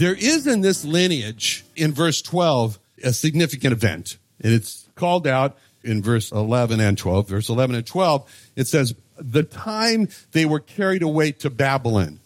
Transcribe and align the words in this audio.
There 0.00 0.14
is 0.14 0.46
in 0.46 0.62
this 0.62 0.82
lineage, 0.82 1.62
in 1.76 1.92
verse 1.92 2.22
12, 2.22 2.78
a 3.04 3.12
significant 3.12 3.74
event. 3.74 4.16
And 4.40 4.54
it's 4.54 4.88
called 4.94 5.26
out 5.26 5.58
in 5.84 6.02
verse 6.02 6.32
11 6.32 6.80
and 6.80 6.96
12. 6.96 7.28
Verse 7.28 7.50
11 7.50 7.76
and 7.76 7.86
12, 7.86 8.52
it 8.56 8.66
says, 8.66 8.94
the 9.18 9.42
time 9.42 10.08
they 10.32 10.46
were 10.46 10.58
carried 10.58 11.02
away 11.02 11.32
to 11.32 11.50
Babylon. 11.50 12.18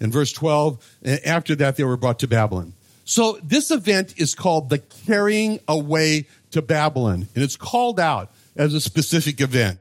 In 0.00 0.12
verse 0.12 0.32
12, 0.32 1.00
after 1.26 1.56
that, 1.56 1.74
they 1.74 1.82
were 1.82 1.96
brought 1.96 2.20
to 2.20 2.28
Babylon. 2.28 2.74
So 3.04 3.40
this 3.42 3.72
event 3.72 4.14
is 4.16 4.36
called 4.36 4.70
the 4.70 4.78
carrying 4.78 5.58
away 5.66 6.28
to 6.52 6.62
Babylon. 6.62 7.26
And 7.34 7.42
it's 7.42 7.56
called 7.56 7.98
out 7.98 8.30
as 8.54 8.74
a 8.74 8.80
specific 8.80 9.40
event. 9.40 9.80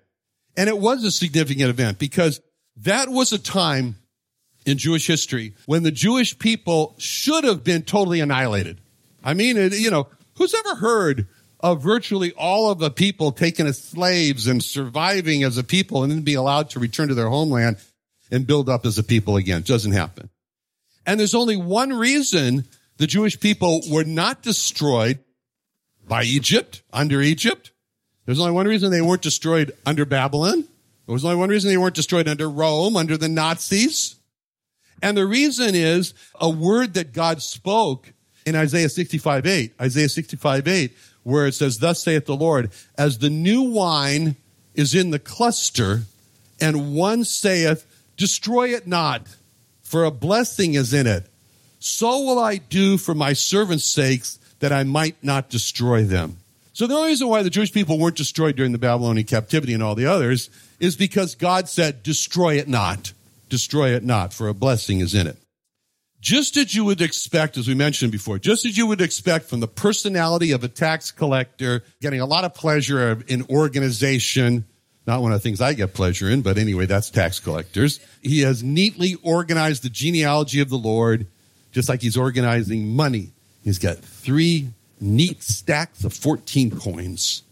And 0.55 0.67
it 0.67 0.79
was 0.79 1.03
a 1.03 1.11
significant 1.11 1.69
event 1.69 1.99
because 1.99 2.41
that 2.77 3.09
was 3.09 3.31
a 3.31 3.37
time 3.37 3.97
in 4.67 4.77
Jewish 4.77 5.07
history 5.07 5.53
when 5.65 5.83
the 5.83 5.91
Jewish 5.91 6.37
people 6.37 6.93
should 6.97 7.45
have 7.45 7.63
been 7.63 7.83
totally 7.83 8.19
annihilated. 8.19 8.79
I 9.23 9.33
mean, 9.33 9.57
it, 9.57 9.73
you 9.79 9.89
know, 9.89 10.07
who's 10.35 10.53
ever 10.53 10.75
heard 10.75 11.25
of 11.61 11.81
virtually 11.81 12.33
all 12.33 12.69
of 12.69 12.77
the 12.77 12.91
people 12.91 13.31
taken 13.31 13.65
as 13.65 13.81
slaves 13.81 14.45
and 14.45 14.61
surviving 14.61 15.41
as 15.43 15.57
a 15.57 15.63
people 15.63 16.03
and 16.03 16.11
then 16.11 16.21
be 16.21 16.33
allowed 16.33 16.69
to 16.71 16.79
return 16.79 17.07
to 17.07 17.15
their 17.15 17.29
homeland 17.29 17.77
and 18.29 18.45
build 18.45 18.67
up 18.69 18.85
as 18.85 18.97
a 18.97 19.03
people 19.03 19.37
again? 19.37 19.59
It 19.59 19.67
doesn't 19.67 19.93
happen. 19.93 20.29
And 21.05 21.17
there's 21.19 21.33
only 21.33 21.55
one 21.55 21.93
reason 21.93 22.65
the 22.97 23.07
Jewish 23.07 23.39
people 23.39 23.81
were 23.89 24.03
not 24.03 24.41
destroyed 24.43 25.19
by 26.05 26.23
Egypt, 26.23 26.83
under 26.91 27.21
Egypt. 27.21 27.71
There's 28.25 28.39
only 28.39 28.51
one 28.51 28.67
reason 28.67 28.91
they 28.91 29.01
weren't 29.01 29.21
destroyed 29.21 29.71
under 29.85 30.03
Babylon. 30.03 30.67
There 31.05 31.13
was 31.13 31.23
only 31.23 31.37
one 31.37 31.49
reason 31.49 31.69
they 31.69 31.77
weren't 31.77 31.95
destroyed 31.95 32.27
under 32.27 32.49
Rome, 32.49 32.97
under 32.97 33.15
the 33.17 33.29
Nazis. 33.29 34.16
And 35.01 35.17
the 35.17 35.25
reason 35.25 35.75
is 35.75 36.13
a 36.39 36.49
word 36.49 36.93
that 36.95 37.13
God 37.13 37.41
spoke 37.41 38.13
in 38.45 38.55
Isaiah 38.55 38.89
65, 38.89 39.45
8, 39.45 39.73
Isaiah 39.81 40.09
65, 40.09 40.67
8, 40.67 40.91
where 41.23 41.47
it 41.47 41.53
says, 41.53 41.79
thus 41.79 42.01
saith 42.01 42.25
the 42.25 42.35
Lord, 42.35 42.71
as 42.97 43.17
the 43.17 43.29
new 43.29 43.63
wine 43.63 44.35
is 44.73 44.95
in 44.95 45.11
the 45.11 45.19
cluster 45.19 46.03
and 46.59 46.95
one 46.95 47.23
saith, 47.23 47.85
destroy 48.15 48.69
it 48.69 48.87
not, 48.87 49.27
for 49.83 50.05
a 50.05 50.11
blessing 50.11 50.73
is 50.73 50.93
in 50.93 51.05
it. 51.05 51.27
So 51.79 52.21
will 52.21 52.39
I 52.39 52.57
do 52.57 52.97
for 52.97 53.13
my 53.13 53.33
servants' 53.33 53.85
sakes 53.85 54.39
that 54.59 54.71
I 54.71 54.83
might 54.83 55.21
not 55.23 55.49
destroy 55.49 56.03
them. 56.03 56.37
So 56.73 56.87
the 56.87 56.95
only 56.95 57.09
reason 57.09 57.27
why 57.27 57.43
the 57.43 57.49
Jewish 57.49 57.71
people 57.71 57.99
weren't 57.99 58.15
destroyed 58.15 58.55
during 58.55 58.71
the 58.71 58.77
Babylonian 58.77 59.25
captivity 59.27 59.73
and 59.73 59.83
all 59.83 59.95
the 59.95 60.05
others 60.05 60.49
is 60.79 60.95
because 60.95 61.35
God 61.35 61.67
said, 61.67 62.03
destroy 62.03 62.55
it 62.55 62.67
not 62.67 63.13
destroy 63.49 63.95
it 63.95 64.03
not, 64.03 64.33
for 64.33 64.47
a 64.47 64.53
blessing 64.53 64.99
is 64.99 65.13
in 65.13 65.27
it. 65.27 65.37
Just 66.19 66.57
as 66.57 66.73
you 66.73 66.83
would 66.85 67.01
expect, 67.01 67.57
as 67.57 67.67
we 67.67 67.75
mentioned 67.75 68.11
before, 68.11 68.39
just 68.39 68.65
as 68.65 68.77
you 68.77 68.87
would 68.87 69.01
expect 69.01 69.45
from 69.45 69.59
the 69.59 69.67
personality 69.67 70.51
of 70.51 70.63
a 70.63 70.67
tax 70.67 71.11
collector, 71.11 71.83
getting 72.01 72.19
a 72.19 72.25
lot 72.25 72.43
of 72.43 72.55
pleasure 72.55 73.23
in 73.27 73.45
organization, 73.49 74.65
not 75.05 75.21
one 75.21 75.31
of 75.31 75.39
the 75.39 75.43
things 75.43 75.61
I 75.61 75.73
get 75.73 75.93
pleasure 75.93 76.29
in, 76.29 76.41
but 76.41 76.57
anyway, 76.57 76.87
that's 76.87 77.11
tax 77.11 77.39
collectors. 77.39 77.99
He 78.21 78.41
has 78.41 78.63
neatly 78.63 79.15
organized 79.21 79.83
the 79.83 79.89
genealogy 79.89 80.59
of 80.59 80.69
the 80.69 80.77
Lord, 80.77 81.27
just 81.71 81.87
like 81.87 82.01
he's 82.01 82.17
organizing 82.17 82.95
money. 82.95 83.31
He's 83.63 83.79
got 83.79 83.99
three 83.99 84.69
neat 84.99 85.43
stacks 85.43 86.03
of 86.03 86.13
14 86.13 86.71
coins. 86.79 87.43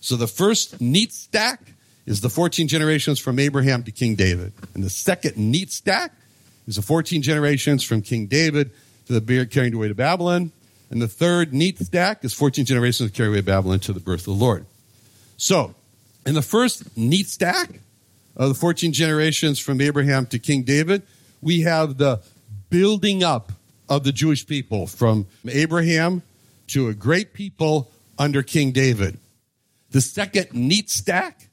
So 0.00 0.16
the 0.16 0.26
first 0.26 0.80
neat 0.80 1.12
stack 1.12 1.60
is 2.06 2.20
the 2.20 2.30
14 2.30 2.68
generations 2.68 3.18
from 3.18 3.38
Abraham 3.38 3.82
to 3.82 3.90
King 3.90 4.14
David. 4.14 4.52
And 4.74 4.82
the 4.82 4.90
second 4.90 5.36
neat 5.36 5.72
stack 5.72 6.12
is 6.66 6.76
the 6.76 6.82
14 6.82 7.20
generations 7.20 7.82
from 7.82 8.00
King 8.00 8.26
David 8.26 8.70
to 9.06 9.12
the 9.12 9.20
beard 9.20 9.50
carried 9.50 9.74
away 9.74 9.88
to 9.88 9.94
Babylon. 9.94 10.52
And 10.88 11.02
the 11.02 11.08
third 11.08 11.52
neat 11.52 11.78
stack 11.78 12.24
is 12.24 12.32
14 12.32 12.64
generations 12.64 13.10
carried 13.10 13.30
away 13.30 13.38
to 13.38 13.42
Babylon 13.42 13.80
to 13.80 13.92
the 13.92 14.00
birth 14.00 14.20
of 14.20 14.38
the 14.38 14.44
Lord. 14.44 14.66
So, 15.36 15.74
in 16.24 16.34
the 16.34 16.42
first 16.42 16.96
neat 16.96 17.26
stack 17.26 17.80
of 18.36 18.48
the 18.48 18.54
14 18.54 18.92
generations 18.92 19.58
from 19.58 19.80
Abraham 19.80 20.26
to 20.26 20.38
King 20.38 20.62
David, 20.62 21.02
we 21.42 21.62
have 21.62 21.98
the 21.98 22.20
building 22.70 23.22
up 23.22 23.52
of 23.88 24.04
the 24.04 24.12
Jewish 24.12 24.46
people 24.46 24.86
from 24.86 25.26
Abraham 25.48 26.22
to 26.68 26.88
a 26.88 26.94
great 26.94 27.32
people 27.32 27.90
under 28.18 28.42
King 28.42 28.72
David. 28.72 29.18
The 29.90 30.00
second 30.00 30.52
neat 30.52 30.90
stack 30.90 31.45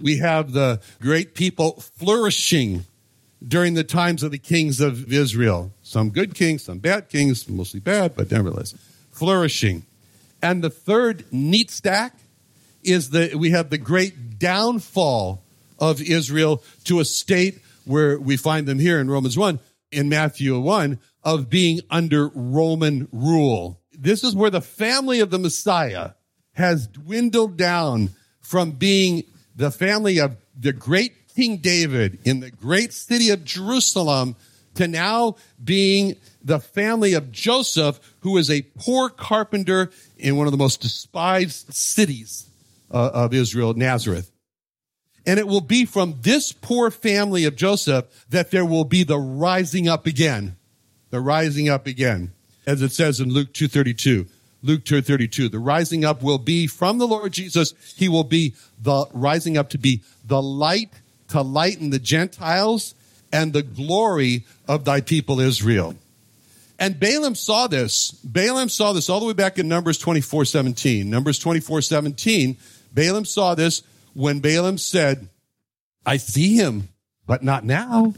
we 0.00 0.18
have 0.18 0.52
the 0.52 0.80
great 1.00 1.34
people 1.34 1.80
flourishing 1.80 2.84
during 3.46 3.74
the 3.74 3.84
times 3.84 4.22
of 4.22 4.30
the 4.30 4.38
kings 4.38 4.80
of 4.80 5.12
Israel. 5.12 5.72
Some 5.82 6.10
good 6.10 6.34
kings, 6.34 6.64
some 6.64 6.78
bad 6.78 7.08
kings, 7.08 7.48
mostly 7.48 7.80
bad, 7.80 8.14
but 8.14 8.30
nevertheless, 8.30 8.74
flourishing. 9.10 9.84
And 10.42 10.62
the 10.62 10.70
third 10.70 11.24
neat 11.32 11.70
stack 11.70 12.14
is 12.82 13.10
that 13.10 13.34
we 13.36 13.50
have 13.50 13.70
the 13.70 13.78
great 13.78 14.38
downfall 14.38 15.42
of 15.78 16.00
Israel 16.00 16.62
to 16.84 17.00
a 17.00 17.04
state 17.04 17.58
where 17.84 18.18
we 18.18 18.36
find 18.36 18.66
them 18.66 18.78
here 18.78 19.00
in 19.00 19.10
Romans 19.10 19.36
1, 19.36 19.58
in 19.92 20.08
Matthew 20.08 20.58
1, 20.58 20.98
of 21.22 21.50
being 21.50 21.80
under 21.90 22.28
Roman 22.28 23.08
rule. 23.12 23.80
This 23.92 24.24
is 24.24 24.34
where 24.34 24.50
the 24.50 24.60
family 24.60 25.20
of 25.20 25.30
the 25.30 25.38
Messiah 25.38 26.12
has 26.52 26.86
dwindled 26.86 27.56
down 27.56 28.10
from 28.40 28.72
being 28.72 29.24
the 29.54 29.70
family 29.70 30.18
of 30.18 30.36
the 30.58 30.72
great 30.72 31.28
King 31.34 31.58
David 31.58 32.18
in 32.24 32.40
the 32.40 32.50
great 32.50 32.92
city 32.92 33.30
of 33.30 33.44
Jerusalem 33.44 34.36
to 34.74 34.88
now 34.88 35.36
being 35.62 36.16
the 36.42 36.60
family 36.60 37.14
of 37.14 37.32
Joseph, 37.32 38.00
who 38.20 38.36
is 38.36 38.50
a 38.50 38.62
poor 38.78 39.08
carpenter 39.08 39.90
in 40.16 40.36
one 40.36 40.46
of 40.46 40.52
the 40.52 40.58
most 40.58 40.80
despised 40.80 41.72
cities 41.72 42.48
uh, 42.90 43.10
of 43.12 43.34
Israel, 43.34 43.74
Nazareth. 43.74 44.30
And 45.26 45.38
it 45.38 45.46
will 45.46 45.60
be 45.60 45.84
from 45.84 46.16
this 46.20 46.52
poor 46.52 46.90
family 46.90 47.44
of 47.44 47.56
Joseph 47.56 48.06
that 48.30 48.50
there 48.50 48.64
will 48.64 48.84
be 48.84 49.02
the 49.02 49.18
rising 49.18 49.86
up 49.88 50.06
again. 50.06 50.56
The 51.10 51.20
rising 51.20 51.68
up 51.68 51.86
again. 51.86 52.32
As 52.66 52.82
it 52.82 52.92
says 52.92 53.20
in 53.20 53.28
Luke 53.28 53.52
232. 53.52 54.26
Luke 54.62 54.84
2:32. 54.84 55.48
The 55.48 55.58
rising 55.58 56.04
up 56.04 56.22
will 56.22 56.38
be 56.38 56.66
from 56.66 56.98
the 56.98 57.06
Lord 57.06 57.32
Jesus. 57.32 57.74
He 57.96 58.08
will 58.08 58.24
be 58.24 58.54
the 58.80 59.06
rising 59.12 59.56
up 59.56 59.70
to 59.70 59.78
be 59.78 60.02
the 60.26 60.42
light 60.42 60.90
to 61.28 61.42
lighten 61.42 61.90
the 61.90 61.98
Gentiles 61.98 62.94
and 63.32 63.52
the 63.52 63.62
glory 63.62 64.44
of 64.68 64.84
thy 64.84 65.00
people 65.00 65.40
Israel. 65.40 65.94
And 66.78 66.98
Balaam 66.98 67.34
saw 67.34 67.66
this. 67.66 68.10
Balaam 68.24 68.68
saw 68.68 68.92
this 68.92 69.08
all 69.08 69.20
the 69.20 69.26
way 69.26 69.32
back 69.32 69.58
in 69.58 69.68
Numbers 69.68 69.98
24, 69.98 70.46
17. 70.46 71.08
Numbers 71.08 71.38
24, 71.38 71.82
17. 71.82 72.56
Balaam 72.92 73.24
saw 73.24 73.54
this 73.54 73.82
when 74.14 74.40
Balaam 74.40 74.78
said, 74.78 75.28
I 76.04 76.16
see 76.16 76.56
him, 76.56 76.88
but 77.26 77.44
not 77.44 77.64
now. 77.64 78.14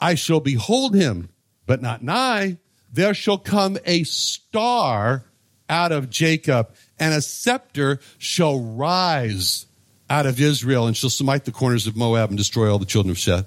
I 0.00 0.14
shall 0.14 0.40
behold 0.40 0.94
him, 0.94 1.28
but 1.66 1.82
not 1.82 2.02
nigh. 2.02 2.58
There 2.92 3.12
shall 3.12 3.38
come 3.38 3.76
a 3.84 4.04
star 4.04 5.24
out 5.70 5.92
of 5.92 6.10
Jacob, 6.10 6.74
and 6.98 7.14
a 7.14 7.22
scepter 7.22 8.00
shall 8.18 8.60
rise 8.60 9.64
out 10.10 10.26
of 10.26 10.40
Israel 10.40 10.86
and 10.86 10.96
shall 10.96 11.08
smite 11.08 11.44
the 11.46 11.52
corners 11.52 11.86
of 11.86 11.96
Moab 11.96 12.28
and 12.30 12.36
destroy 12.36 12.70
all 12.70 12.78
the 12.78 12.84
children 12.84 13.10
of 13.10 13.16
Sheth. 13.16 13.46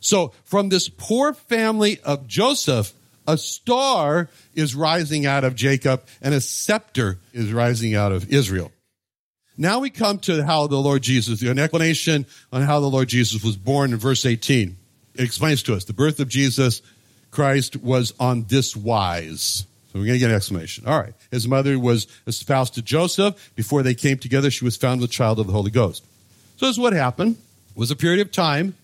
So 0.00 0.32
from 0.44 0.68
this 0.68 0.88
poor 0.88 1.34
family 1.34 2.00
of 2.00 2.26
Joseph 2.26 2.94
a 3.26 3.38
star 3.38 4.28
is 4.54 4.74
rising 4.74 5.26
out 5.26 5.44
of 5.44 5.54
Jacob 5.54 6.04
and 6.20 6.34
a 6.34 6.40
scepter 6.40 7.18
is 7.32 7.52
rising 7.52 7.94
out 7.94 8.12
of 8.12 8.32
Israel. 8.32 8.72
Now 9.56 9.80
we 9.80 9.90
come 9.90 10.18
to 10.20 10.44
how 10.44 10.66
the 10.66 10.76
Lord 10.76 11.02
Jesus, 11.02 11.42
an 11.42 11.58
explanation 11.58 12.26
on 12.52 12.62
how 12.62 12.80
the 12.80 12.88
Lord 12.90 13.08
Jesus 13.08 13.44
was 13.44 13.56
born 13.56 13.92
in 13.92 13.98
verse 13.98 14.26
18. 14.26 14.76
It 15.14 15.22
explains 15.22 15.62
to 15.64 15.74
us 15.74 15.84
the 15.84 15.92
birth 15.92 16.20
of 16.20 16.28
Jesus 16.28 16.82
Christ 17.30 17.76
was 17.76 18.12
on 18.18 18.44
this 18.44 18.76
wise. 18.76 19.66
So 19.92 19.98
we're 19.98 20.06
going 20.06 20.14
to 20.14 20.20
get 20.20 20.30
an 20.30 20.36
explanation. 20.36 20.86
All 20.86 20.98
right. 20.98 21.12
His 21.30 21.46
mother 21.46 21.78
was 21.78 22.06
espoused 22.26 22.74
to 22.74 22.82
Joseph. 22.82 23.52
Before 23.54 23.82
they 23.82 23.94
came 23.94 24.16
together, 24.16 24.50
she 24.50 24.64
was 24.64 24.76
found 24.76 25.02
with 25.02 25.10
child 25.10 25.38
of 25.38 25.46
the 25.46 25.52
Holy 25.52 25.70
Ghost. 25.70 26.02
So 26.56 26.66
this 26.66 26.76
is 26.76 26.80
what 26.80 26.94
happened. 26.94 27.36
It 27.70 27.76
was 27.76 27.90
a 27.90 27.96
period 27.96 28.20
of 28.20 28.32
time 28.32 28.74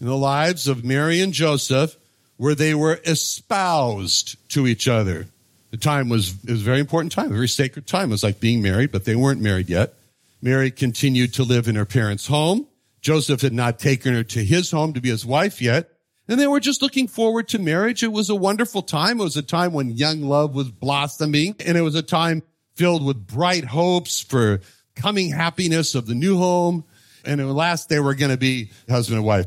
in 0.00 0.06
the 0.06 0.16
lives 0.16 0.68
of 0.68 0.84
Mary 0.84 1.20
and 1.22 1.32
Joseph 1.32 1.96
where 2.36 2.54
they 2.54 2.74
were 2.74 3.00
espoused 3.06 4.36
to 4.50 4.66
each 4.66 4.86
other. 4.86 5.26
The 5.70 5.76
time 5.78 6.08
was, 6.08 6.34
it 6.44 6.50
was 6.50 6.60
a 6.60 6.64
very 6.64 6.80
important 6.80 7.12
time, 7.12 7.30
a 7.30 7.34
very 7.34 7.48
sacred 7.48 7.86
time. 7.86 8.10
It 8.10 8.12
was 8.12 8.22
like 8.22 8.38
being 8.38 8.60
married, 8.60 8.92
but 8.92 9.06
they 9.06 9.16
weren't 9.16 9.40
married 9.40 9.70
yet. 9.70 9.94
Mary 10.42 10.70
continued 10.70 11.32
to 11.34 11.42
live 11.42 11.68
in 11.68 11.74
her 11.74 11.86
parents' 11.86 12.26
home. 12.26 12.66
Joseph 13.00 13.40
had 13.40 13.52
not 13.52 13.78
taken 13.78 14.14
her 14.14 14.24
to 14.24 14.44
his 14.44 14.70
home 14.70 14.92
to 14.92 15.00
be 15.00 15.08
his 15.08 15.24
wife 15.24 15.62
yet. 15.62 15.90
And 16.26 16.40
they 16.40 16.46
were 16.46 16.60
just 16.60 16.80
looking 16.80 17.06
forward 17.06 17.48
to 17.48 17.58
marriage. 17.58 18.02
It 18.02 18.12
was 18.12 18.30
a 18.30 18.34
wonderful 18.34 18.82
time. 18.82 19.20
It 19.20 19.24
was 19.24 19.36
a 19.36 19.42
time 19.42 19.72
when 19.72 19.90
young 19.90 20.22
love 20.22 20.54
was 20.54 20.70
blossoming 20.70 21.56
and 21.64 21.76
it 21.76 21.82
was 21.82 21.94
a 21.94 22.02
time 22.02 22.42
filled 22.74 23.04
with 23.04 23.26
bright 23.26 23.64
hopes 23.64 24.20
for 24.20 24.60
coming 24.94 25.30
happiness 25.30 25.94
of 25.94 26.06
the 26.06 26.14
new 26.14 26.38
home. 26.38 26.84
And 27.24 27.40
at 27.40 27.46
last 27.46 27.88
they 27.88 28.00
were 28.00 28.14
going 28.14 28.30
to 28.30 28.38
be 28.38 28.70
husband 28.88 29.18
and 29.18 29.26
wife. 29.26 29.46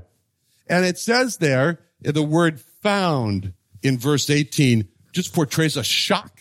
And 0.67 0.85
it 0.85 0.97
says 0.97 1.37
there, 1.37 1.79
the 2.01 2.23
word 2.23 2.59
found 2.59 3.53
in 3.81 3.97
verse 3.97 4.29
18 4.29 4.87
just 5.11 5.33
portrays 5.33 5.77
a 5.77 5.83
shock. 5.83 6.39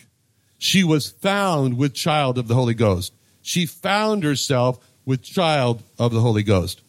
She 0.59 0.83
was 0.83 1.09
found 1.09 1.77
with 1.77 1.93
child 1.93 2.37
of 2.37 2.47
the 2.47 2.55
Holy 2.55 2.73
Ghost. 2.73 3.13
She 3.41 3.65
found 3.65 4.23
herself 4.23 4.79
with 5.05 5.23
child 5.23 5.81
of 5.97 6.11
the 6.11 6.19
Holy 6.19 6.43
Ghost. 6.43 6.81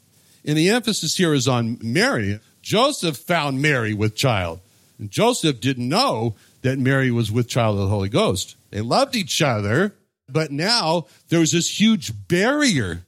And 0.44 0.56
the 0.56 0.70
emphasis 0.70 1.16
here 1.16 1.34
is 1.34 1.46
on 1.46 1.78
Mary. 1.82 2.40
Joseph 2.68 3.16
found 3.16 3.62
Mary 3.62 3.94
with 3.94 4.14
child. 4.14 4.60
And 4.98 5.10
Joseph 5.10 5.58
didn't 5.58 5.88
know 5.88 6.34
that 6.60 6.78
Mary 6.78 7.10
was 7.10 7.32
with 7.32 7.48
child 7.48 7.76
of 7.76 7.84
the 7.84 7.88
Holy 7.88 8.10
Ghost. 8.10 8.56
They 8.68 8.82
loved 8.82 9.16
each 9.16 9.40
other, 9.40 9.94
but 10.28 10.52
now 10.52 11.06
there 11.30 11.40
was 11.40 11.52
this 11.52 11.80
huge 11.80 12.12
barrier, 12.28 13.06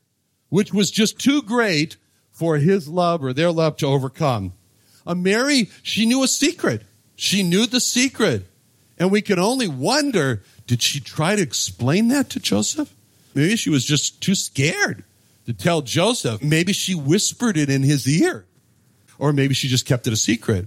which 0.49 0.73
was 0.73 0.91
just 0.91 1.19
too 1.19 1.43
great 1.43 1.99
for 2.33 2.57
his 2.57 2.89
love 2.89 3.23
or 3.23 3.35
their 3.35 3.53
love 3.53 3.77
to 3.77 3.87
overcome. 3.87 4.55
A 5.07 5.15
Mary, 5.15 5.69
she 5.83 6.07
knew 6.07 6.23
a 6.23 6.27
secret. 6.27 6.81
She 7.15 7.43
knew 7.43 7.67
the 7.67 7.81
secret. 7.81 8.47
And 8.99 9.11
we 9.11 9.21
can 9.21 9.39
only 9.39 9.69
wonder, 9.69 10.43
did 10.67 10.81
she 10.81 11.01
try 11.01 11.37
to 11.37 11.43
explain 11.43 12.09
that 12.09 12.31
to 12.31 12.41
Joseph? 12.41 12.95
Maybe 13.35 13.57
she 13.57 13.69
was 13.69 13.85
just 13.85 14.23
too 14.23 14.35
scared 14.35 15.05
to 15.45 15.53
tell 15.53 15.83
Joseph. 15.83 16.43
Maybe 16.43 16.73
she 16.73 16.95
whispered 16.95 17.59
it 17.59 17.69
in 17.69 17.83
his 17.83 18.09
ear 18.09 18.47
or 19.21 19.33
maybe 19.33 19.55
she 19.55 19.69
just 19.69 19.87
kept 19.87 20.07
it 20.07 20.13
a 20.13 20.17
secret. 20.17 20.67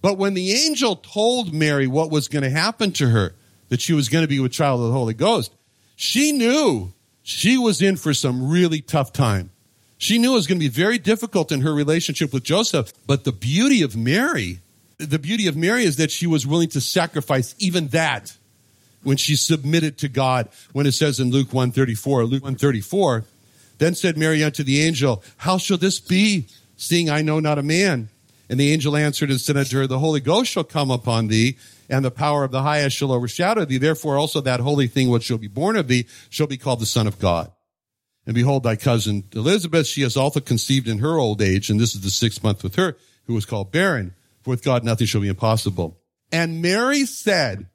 But 0.00 0.18
when 0.18 0.34
the 0.34 0.52
angel 0.52 0.96
told 0.96 1.52
Mary 1.52 1.86
what 1.86 2.10
was 2.10 2.26
going 2.26 2.42
to 2.42 2.50
happen 2.50 2.92
to 2.92 3.08
her, 3.10 3.34
that 3.68 3.80
she 3.80 3.92
was 3.92 4.08
going 4.08 4.22
to 4.22 4.28
be 4.28 4.40
with 4.40 4.52
child 4.52 4.80
of 4.80 4.86
the 4.86 4.92
Holy 4.92 5.14
Ghost, 5.14 5.52
she 5.94 6.32
knew 6.32 6.92
she 7.22 7.58
was 7.58 7.82
in 7.82 7.96
for 7.96 8.14
some 8.14 8.48
really 8.48 8.80
tough 8.80 9.12
time. 9.12 9.50
She 9.98 10.18
knew 10.18 10.32
it 10.32 10.36
was 10.36 10.46
going 10.46 10.58
to 10.58 10.64
be 10.64 10.70
very 10.70 10.98
difficult 10.98 11.52
in 11.52 11.60
her 11.60 11.74
relationship 11.74 12.32
with 12.32 12.44
Joseph. 12.44 12.92
But 13.06 13.24
the 13.24 13.32
beauty 13.32 13.82
of 13.82 13.96
Mary, 13.96 14.60
the 14.96 15.18
beauty 15.18 15.46
of 15.48 15.56
Mary 15.56 15.84
is 15.84 15.96
that 15.96 16.10
she 16.10 16.26
was 16.26 16.46
willing 16.46 16.68
to 16.70 16.80
sacrifice 16.80 17.54
even 17.58 17.88
that 17.88 18.36
when 19.02 19.16
she 19.16 19.36
submitted 19.36 19.98
to 19.98 20.08
God. 20.08 20.48
When 20.72 20.86
it 20.86 20.92
says 20.92 21.18
in 21.20 21.30
Luke 21.30 21.52
134, 21.52 22.24
Luke 22.24 22.44
134, 22.44 23.24
then 23.78 23.94
said 23.94 24.16
Mary 24.16 24.42
unto 24.42 24.62
the 24.62 24.80
angel, 24.80 25.22
How 25.38 25.58
shall 25.58 25.78
this 25.78 25.98
be? 25.98 26.46
Seeing 26.78 27.10
I 27.10 27.20
know 27.20 27.40
not 27.40 27.58
a 27.58 27.62
man. 27.62 28.08
And 28.48 28.58
the 28.58 28.72
angel 28.72 28.96
answered 28.96 29.30
and 29.30 29.38
said 29.38 29.58
unto 29.58 29.76
her, 29.76 29.86
The 29.86 29.98
Holy 29.98 30.20
Ghost 30.20 30.50
shall 30.50 30.64
come 30.64 30.90
upon 30.90 31.28
thee, 31.28 31.58
and 31.90 32.02
the 32.02 32.10
power 32.10 32.44
of 32.44 32.50
the 32.50 32.62
highest 32.62 32.96
shall 32.96 33.12
overshadow 33.12 33.66
thee. 33.66 33.76
Therefore 33.76 34.16
also 34.16 34.40
that 34.40 34.60
holy 34.60 34.86
thing 34.86 35.10
which 35.10 35.24
shall 35.24 35.36
be 35.36 35.48
born 35.48 35.76
of 35.76 35.88
thee 35.88 36.06
shall 36.30 36.46
be 36.46 36.56
called 36.56 36.80
the 36.80 36.86
Son 36.86 37.06
of 37.06 37.18
God. 37.18 37.52
And 38.24 38.34
behold, 38.34 38.62
thy 38.62 38.76
cousin 38.76 39.24
Elizabeth, 39.34 39.86
she 39.86 40.02
has 40.02 40.16
also 40.16 40.40
conceived 40.40 40.88
in 40.88 40.98
her 40.98 41.18
old 41.18 41.42
age, 41.42 41.68
and 41.68 41.78
this 41.78 41.94
is 41.94 42.00
the 42.00 42.10
sixth 42.10 42.42
month 42.42 42.62
with 42.62 42.76
her, 42.76 42.96
who 43.26 43.34
was 43.34 43.44
called 43.44 43.72
barren. 43.72 44.14
For 44.42 44.50
with 44.50 44.64
God 44.64 44.84
nothing 44.84 45.06
shall 45.06 45.20
be 45.20 45.28
impossible. 45.28 45.98
And 46.30 46.62
Mary 46.62 47.04
said, 47.04 47.66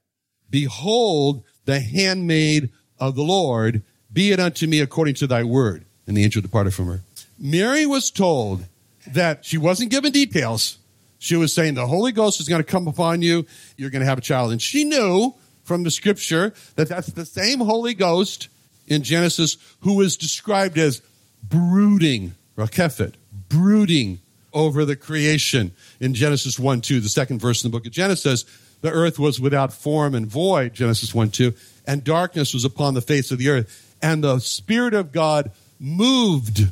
Behold, 0.49 1.43
the 1.65 1.79
handmaid 1.79 2.71
of 2.99 3.15
the 3.15 3.23
Lord, 3.23 3.83
be 4.11 4.31
it 4.31 4.39
unto 4.39 4.67
me 4.67 4.79
according 4.79 5.15
to 5.15 5.27
thy 5.27 5.43
word. 5.43 5.85
And 6.05 6.15
the 6.15 6.23
angel 6.23 6.41
departed 6.41 6.73
from 6.73 6.87
her. 6.87 7.01
Mary 7.39 7.85
was 7.85 8.11
told 8.11 8.65
that 9.07 9.45
she 9.45 9.57
wasn't 9.57 9.91
given 9.91 10.11
details. 10.11 10.77
She 11.19 11.35
was 11.35 11.53
saying 11.53 11.75
the 11.75 11.87
Holy 11.87 12.11
Ghost 12.11 12.41
is 12.41 12.49
going 12.49 12.61
to 12.61 12.69
come 12.69 12.87
upon 12.87 13.21
you. 13.21 13.45
You're 13.77 13.89
going 13.89 14.01
to 14.01 14.05
have 14.05 14.17
a 14.17 14.21
child. 14.21 14.51
And 14.51 14.61
she 14.61 14.83
knew 14.83 15.33
from 15.63 15.83
the 15.83 15.91
scripture 15.91 16.53
that 16.75 16.89
that's 16.89 17.07
the 17.07 17.25
same 17.25 17.59
Holy 17.59 17.93
Ghost 17.93 18.49
in 18.87 19.03
Genesis 19.03 19.57
who 19.81 20.01
is 20.01 20.17
described 20.17 20.77
as 20.77 21.01
brooding, 21.41 22.35
rakephet, 22.57 23.13
brooding 23.49 24.19
over 24.51 24.85
the 24.85 24.95
creation 24.95 25.71
in 25.99 26.13
Genesis 26.13 26.59
1 26.59 26.81
2, 26.81 26.99
the 26.99 27.09
second 27.09 27.39
verse 27.39 27.63
in 27.63 27.71
the 27.71 27.77
book 27.77 27.85
of 27.85 27.91
Genesis. 27.91 28.45
The 28.81 28.91
earth 28.91 29.17
was 29.17 29.39
without 29.39 29.71
form 29.71 30.13
and 30.13 30.27
void, 30.27 30.73
Genesis 30.73 31.15
1 31.15 31.31
2, 31.31 31.53
and 31.87 32.03
darkness 32.03 32.53
was 32.53 32.65
upon 32.65 32.93
the 32.93 33.01
face 33.01 33.31
of 33.31 33.37
the 33.37 33.49
earth. 33.49 33.95
And 34.01 34.23
the 34.23 34.39
Spirit 34.39 34.93
of 34.93 35.13
God 35.13 35.51
moved 35.79 36.67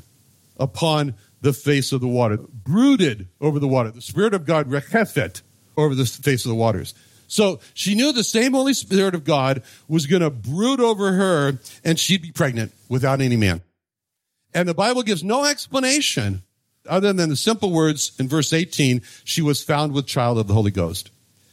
upon 0.57 1.15
the 1.41 1.53
face 1.53 1.91
of 1.91 2.01
the 2.01 2.07
water, 2.07 2.37
brooded 2.37 3.27
over 3.39 3.59
the 3.59 3.67
water. 3.67 3.91
The 3.91 4.01
Spirit 4.01 4.33
of 4.33 4.45
God 4.45 4.69
rechefet 4.69 5.41
over 5.75 5.95
the 5.95 6.05
face 6.05 6.45
of 6.45 6.49
the 6.49 6.55
waters. 6.55 6.93
So 7.27 7.59
she 7.73 7.95
knew 7.95 8.11
the 8.11 8.23
same 8.23 8.53
Holy 8.53 8.73
Spirit 8.73 9.15
of 9.15 9.23
God 9.23 9.63
was 9.87 10.05
going 10.05 10.21
to 10.21 10.29
brood 10.29 10.79
over 10.79 11.13
her 11.13 11.59
and 11.83 11.97
she'd 11.97 12.21
be 12.21 12.31
pregnant 12.31 12.73
without 12.89 13.21
any 13.21 13.37
man. 13.37 13.61
And 14.53 14.67
the 14.67 14.73
Bible 14.73 15.01
gives 15.01 15.23
no 15.23 15.45
explanation 15.45 16.43
other 16.87 17.13
than 17.13 17.29
the 17.29 17.35
simple 17.35 17.71
words 17.71 18.11
in 18.19 18.27
verse 18.27 18.53
18, 18.53 19.01
she 19.23 19.41
was 19.41 19.63
found 19.63 19.93
with 19.93 20.07
child 20.07 20.37
of 20.37 20.47
the 20.47 20.53
Holy 20.53 20.71
Ghost. 20.71 21.11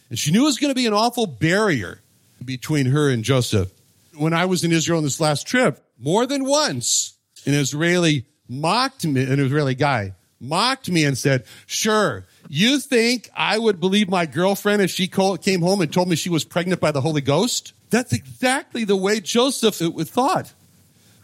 And 0.08 0.19
she 0.19 0.31
knew 0.31 0.43
it 0.43 0.46
was 0.46 0.58
going 0.58 0.70
to 0.70 0.75
be 0.75 0.87
an 0.87 0.94
awful 0.94 1.26
barrier 1.26 2.00
between 2.45 2.87
her 2.87 3.11
and 3.11 3.23
Joseph. 3.23 3.71
When 4.16 4.33
I 4.33 4.47
was 4.47 4.64
in 4.64 4.73
Israel 4.73 4.99
on 4.99 5.04
this 5.04 5.21
last 5.21 5.47
trip, 5.47 5.85
more 5.99 6.26
than 6.26 6.45
once, 6.45 7.14
an 7.47 7.54
Israeli 7.54 8.25
mocked 8.49 9.07
me, 9.07 9.23
an 9.23 9.38
Israeli 9.40 9.75
guy, 9.75 10.14
mocked 10.40 10.90
me 10.90 11.05
and 11.05 11.17
said, 11.17 11.45
sure, 11.67 12.26
you 12.49 12.78
think 12.78 13.28
I 13.35 13.59
would 13.59 13.81
believe 13.81 14.09
my 14.09 14.26
girlfriend 14.26 14.83
if 14.83 14.90
she 14.90 15.09
came 15.09 15.61
home 15.61 15.81
and 15.81 15.93
told 15.93 16.09
me 16.09 16.17
she 16.17 16.31
was 16.31 16.45
pregnant 16.45 16.81
by 16.81 16.93
the 16.93 17.00
Holy 17.00 17.21
Ghost? 17.21 17.73
That's 17.90 18.12
exactly 18.12 18.85
the 18.85 18.97
way 18.97 19.21
Joseph 19.21 19.75
thought. 19.75 20.52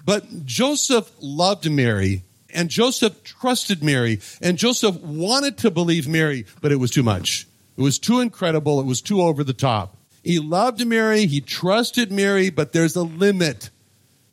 But 0.04 0.44
Joseph 0.44 1.10
loved 1.20 1.70
Mary 1.70 2.24
and 2.52 2.68
Joseph 2.68 3.22
trusted 3.24 3.82
Mary 3.82 4.20
and 4.40 4.58
Joseph 4.58 4.96
wanted 5.00 5.58
to 5.58 5.70
believe 5.70 6.06
Mary, 6.06 6.46
but 6.60 6.72
it 6.72 6.76
was 6.76 6.90
too 6.90 7.02
much. 7.02 7.46
It 7.76 7.82
was 7.82 7.98
too 7.98 8.20
incredible. 8.20 8.80
It 8.80 8.86
was 8.86 9.00
too 9.00 9.20
over 9.22 9.42
the 9.42 9.52
top. 9.52 9.96
He 10.22 10.38
loved 10.38 10.86
Mary. 10.86 11.26
He 11.26 11.40
trusted 11.40 12.12
Mary, 12.12 12.50
but 12.50 12.72
there's 12.72 12.96
a 12.96 13.02
limit 13.02 13.70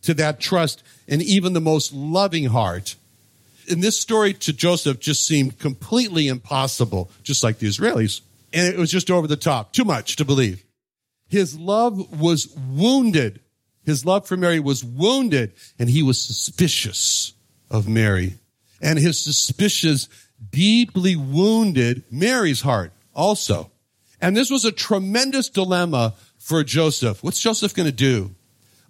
to 0.03 0.13
that 0.15 0.39
trust 0.39 0.83
and 1.07 1.21
even 1.21 1.53
the 1.53 1.61
most 1.61 1.93
loving 1.93 2.45
heart. 2.45 2.95
And 3.69 3.83
this 3.83 3.99
story 3.99 4.33
to 4.33 4.53
Joseph 4.53 4.99
just 4.99 5.25
seemed 5.25 5.59
completely 5.59 6.27
impossible, 6.27 7.09
just 7.23 7.43
like 7.43 7.59
the 7.59 7.67
Israelis. 7.67 8.21
And 8.53 8.73
it 8.73 8.77
was 8.77 8.91
just 8.91 9.11
over 9.11 9.27
the 9.27 9.37
top, 9.37 9.71
too 9.71 9.85
much 9.85 10.15
to 10.17 10.25
believe. 10.25 10.63
His 11.29 11.57
love 11.57 12.19
was 12.19 12.53
wounded. 12.55 13.39
His 13.85 14.05
love 14.05 14.27
for 14.27 14.35
Mary 14.35 14.59
was 14.59 14.83
wounded, 14.83 15.53
and 15.79 15.89
he 15.89 16.03
was 16.03 16.21
suspicious 16.21 17.33
of 17.69 17.87
Mary. 17.87 18.35
And 18.81 18.99
his 18.99 19.23
suspicions 19.23 20.09
deeply 20.51 21.15
wounded 21.15 22.03
Mary's 22.11 22.61
heart 22.61 22.91
also. 23.15 23.71
And 24.19 24.35
this 24.35 24.49
was 24.49 24.65
a 24.65 24.71
tremendous 24.71 25.49
dilemma 25.49 26.15
for 26.37 26.63
Joseph. 26.63 27.23
What's 27.23 27.39
Joseph 27.39 27.73
going 27.73 27.87
to 27.87 27.91
do? 27.91 28.35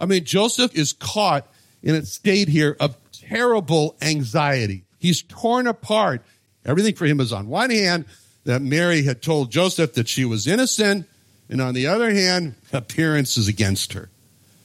I 0.01 0.08
mean, 0.08 0.25
Joseph 0.25 0.75
is 0.75 0.93
caught 0.93 1.48
in 1.84 1.93
a 1.93 2.03
state 2.03 2.48
here 2.48 2.75
of 2.79 2.98
terrible 3.12 3.96
anxiety. 4.01 4.84
He's 4.98 5.22
torn 5.22 5.67
apart. 5.67 6.24
Everything 6.65 6.96
for 6.96 7.05
him 7.05 7.20
is 7.20 7.31
on 7.31 7.48
one 7.48 7.70
hand 7.70 8.05
that 8.43 8.63
Mary 8.63 9.03
had 9.03 9.22
told 9.22 9.51
Joseph 9.51 9.93
that 9.93 10.08
she 10.08 10.25
was 10.25 10.48
innocent, 10.48 11.08
and 11.50 11.62
on 11.62 11.75
the 11.75 11.86
other 11.86 12.12
hand, 12.12 12.55
appearances 12.74 13.48
against 13.48 13.93
her. 13.93 14.10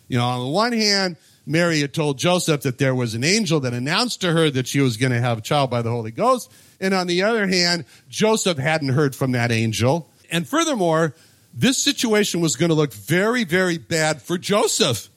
You 0.09 0.17
know, 0.17 0.25
on 0.25 0.41
the 0.41 0.51
one 0.51 0.73
hand, 0.73 1.17
Mary 1.45 1.81
had 1.81 1.93
told 1.93 2.19
Joseph 2.19 2.63
that 2.63 2.79
there 2.79 2.95
was 2.95 3.15
an 3.15 3.23
angel 3.23 3.61
that 3.61 3.75
announced 3.75 4.23
to 4.23 4.33
her 4.33 4.49
that 4.51 4.67
she 4.67 4.81
was 4.81 4.97
going 4.97 5.13
to 5.13 5.21
have 5.21 5.39
a 5.39 5.43
child 5.43 5.69
by 5.69 5.83
the 5.83 5.91
Holy 5.91 6.13
Ghost. 6.13 6.51
And 6.81 6.95
on 6.95 7.07
the 7.07 7.23
other 7.23 7.47
hand, 7.47 7.85
Joseph 8.09 8.57
hadn't 8.57 8.89
heard 8.89 9.15
from 9.15 9.33
that 9.33 9.53
angel. 9.53 10.11
And 10.31 10.49
furthermore, 10.49 11.15
this 11.53 11.77
situation 11.77 12.41
was 12.41 12.57
going 12.57 12.71
to 12.71 12.75
look 12.75 12.95
very, 12.95 13.45
very 13.45 13.77
bad 13.79 14.23
for 14.23 14.39
Joseph 14.39 15.11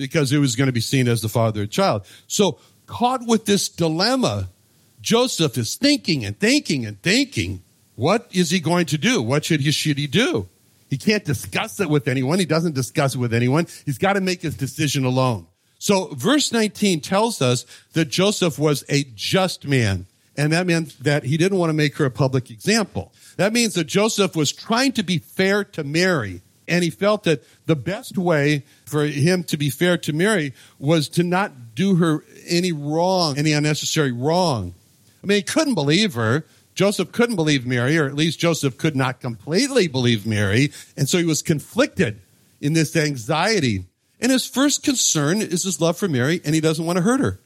because 0.00 0.30
he 0.30 0.38
was 0.38 0.56
going 0.56 0.66
to 0.66 0.72
be 0.72 0.80
seen 0.80 1.08
as 1.08 1.22
the 1.22 1.28
father 1.28 1.62
of 1.62 1.70
child. 1.70 2.04
So, 2.26 2.58
caught 2.86 3.26
with 3.26 3.44
this 3.44 3.68
dilemma, 3.68 4.48
Joseph 5.00 5.56
is 5.56 5.76
thinking 5.76 6.24
and 6.24 6.38
thinking 6.38 6.84
and 6.84 7.00
thinking. 7.02 7.62
What 7.94 8.28
is 8.32 8.50
he 8.50 8.60
going 8.60 8.86
to 8.86 8.98
do? 8.98 9.20
What 9.20 9.44
should 9.44 9.60
he, 9.60 9.70
should 9.70 9.98
he 9.98 10.06
do? 10.06 10.48
He 10.88 10.96
can't 10.96 11.24
discuss 11.24 11.78
it 11.80 11.90
with 11.90 12.08
anyone. 12.08 12.38
He 12.38 12.46
doesn't 12.46 12.74
discuss 12.74 13.14
it 13.14 13.18
with 13.18 13.34
anyone. 13.34 13.66
He's 13.84 13.98
got 13.98 14.14
to 14.14 14.20
make 14.20 14.42
his 14.42 14.56
decision 14.56 15.04
alone. 15.04 15.46
So 15.78 16.06
verse 16.14 16.50
19 16.50 17.00
tells 17.00 17.40
us 17.40 17.64
that 17.92 18.06
Joseph 18.06 18.58
was 18.58 18.84
a 18.88 19.04
just 19.14 19.66
man. 19.66 20.06
And 20.36 20.52
that 20.52 20.66
meant 20.66 20.98
that 21.04 21.24
he 21.24 21.36
didn't 21.36 21.58
want 21.58 21.70
to 21.70 21.74
make 21.74 21.96
her 21.96 22.06
a 22.06 22.10
public 22.10 22.50
example. 22.50 23.12
That 23.36 23.52
means 23.52 23.74
that 23.74 23.84
Joseph 23.84 24.34
was 24.34 24.52
trying 24.52 24.92
to 24.92 25.02
be 25.02 25.18
fair 25.18 25.64
to 25.64 25.84
Mary. 25.84 26.42
And 26.70 26.84
he 26.84 26.90
felt 26.90 27.24
that 27.24 27.42
the 27.66 27.74
best 27.74 28.16
way 28.16 28.64
for 28.86 29.04
him 29.04 29.42
to 29.44 29.56
be 29.56 29.70
fair 29.70 29.98
to 29.98 30.12
Mary 30.12 30.54
was 30.78 31.08
to 31.10 31.24
not 31.24 31.74
do 31.74 31.96
her 31.96 32.24
any 32.46 32.70
wrong, 32.70 33.36
any 33.36 33.52
unnecessary 33.52 34.12
wrong. 34.12 34.74
I 35.22 35.26
mean, 35.26 35.36
he 35.36 35.42
couldn't 35.42 35.74
believe 35.74 36.14
her. 36.14 36.46
Joseph 36.76 37.10
couldn't 37.10 37.34
believe 37.34 37.66
Mary, 37.66 37.98
or 37.98 38.06
at 38.06 38.14
least 38.14 38.38
Joseph 38.38 38.78
could 38.78 38.94
not 38.94 39.20
completely 39.20 39.88
believe 39.88 40.24
Mary. 40.24 40.72
And 40.96 41.08
so 41.08 41.18
he 41.18 41.24
was 41.24 41.42
conflicted 41.42 42.20
in 42.60 42.72
this 42.72 42.94
anxiety. 42.94 43.86
And 44.20 44.30
his 44.30 44.46
first 44.46 44.84
concern 44.84 45.42
is 45.42 45.64
his 45.64 45.80
love 45.80 45.98
for 45.98 46.08
Mary, 46.08 46.40
and 46.44 46.54
he 46.54 46.60
doesn't 46.60 46.86
want 46.86 46.98
to 46.98 47.02
hurt 47.02 47.20
her. 47.20 47.40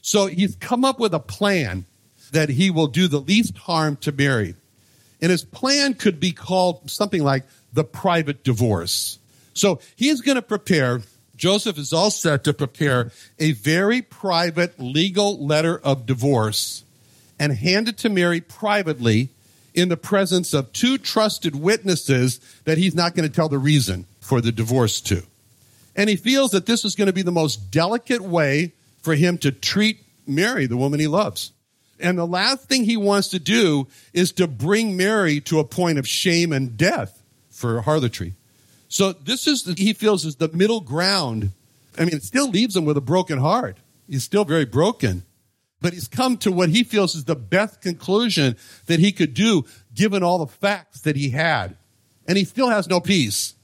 So 0.00 0.26
he's 0.26 0.56
come 0.56 0.86
up 0.86 0.98
with 0.98 1.12
a 1.12 1.20
plan 1.20 1.84
that 2.32 2.48
he 2.48 2.70
will 2.70 2.86
do 2.86 3.08
the 3.08 3.20
least 3.20 3.58
harm 3.58 3.96
to 3.98 4.10
Mary. 4.10 4.54
And 5.20 5.30
his 5.30 5.44
plan 5.44 5.94
could 5.94 6.18
be 6.18 6.32
called 6.32 6.90
something 6.90 7.22
like 7.22 7.44
the 7.74 7.84
private 7.84 8.42
divorce. 8.42 9.18
So 9.52 9.80
he's 9.96 10.20
going 10.20 10.36
to 10.36 10.42
prepare, 10.42 11.02
Joseph 11.36 11.78
is 11.78 11.92
all 11.92 12.10
set 12.10 12.44
to 12.44 12.54
prepare 12.54 13.12
a 13.38 13.52
very 13.52 14.00
private 14.00 14.78
legal 14.80 15.44
letter 15.44 15.78
of 15.78 16.06
divorce 16.06 16.84
and 17.38 17.52
hand 17.52 17.88
it 17.88 17.98
to 17.98 18.08
Mary 18.08 18.40
privately 18.40 19.28
in 19.74 19.88
the 19.88 19.96
presence 19.96 20.54
of 20.54 20.72
two 20.72 20.96
trusted 20.98 21.56
witnesses 21.56 22.40
that 22.64 22.78
he's 22.78 22.94
not 22.94 23.14
going 23.14 23.28
to 23.28 23.34
tell 23.34 23.48
the 23.48 23.58
reason 23.58 24.06
for 24.20 24.40
the 24.40 24.52
divorce 24.52 25.00
to. 25.00 25.22
And 25.96 26.08
he 26.08 26.16
feels 26.16 26.52
that 26.52 26.66
this 26.66 26.84
is 26.84 26.94
going 26.94 27.06
to 27.06 27.12
be 27.12 27.22
the 27.22 27.32
most 27.32 27.70
delicate 27.70 28.20
way 28.20 28.72
for 29.02 29.14
him 29.14 29.36
to 29.38 29.52
treat 29.52 29.98
Mary, 30.26 30.66
the 30.66 30.76
woman 30.76 31.00
he 31.00 31.06
loves. 31.06 31.52
And 32.00 32.18
the 32.18 32.26
last 32.26 32.68
thing 32.68 32.84
he 32.84 32.96
wants 32.96 33.28
to 33.28 33.38
do 33.38 33.86
is 34.12 34.32
to 34.32 34.46
bring 34.46 34.96
Mary 34.96 35.40
to 35.42 35.58
a 35.58 35.64
point 35.64 35.98
of 35.98 36.08
shame 36.08 36.52
and 36.52 36.76
death 36.76 37.20
for 37.54 37.80
harlotry. 37.82 38.34
So 38.88 39.12
this 39.12 39.46
is, 39.46 39.64
he 39.76 39.92
feels, 39.92 40.24
is 40.24 40.36
the 40.36 40.48
middle 40.48 40.80
ground. 40.80 41.50
I 41.98 42.04
mean, 42.04 42.14
it 42.14 42.22
still 42.22 42.48
leaves 42.48 42.76
him 42.76 42.84
with 42.84 42.96
a 42.96 43.00
broken 43.00 43.38
heart. 43.38 43.78
He's 44.08 44.24
still 44.24 44.44
very 44.44 44.64
broken. 44.64 45.24
But 45.80 45.92
he's 45.92 46.08
come 46.08 46.36
to 46.38 46.52
what 46.52 46.70
he 46.70 46.82
feels 46.82 47.14
is 47.14 47.24
the 47.24 47.36
best 47.36 47.80
conclusion 47.82 48.56
that 48.86 49.00
he 49.00 49.12
could 49.12 49.34
do 49.34 49.64
given 49.94 50.22
all 50.22 50.38
the 50.38 50.46
facts 50.46 51.02
that 51.02 51.16
he 51.16 51.30
had. 51.30 51.76
And 52.26 52.38
he 52.38 52.44
still 52.44 52.70
has 52.70 52.88
no 52.88 53.00
peace. 53.00 53.54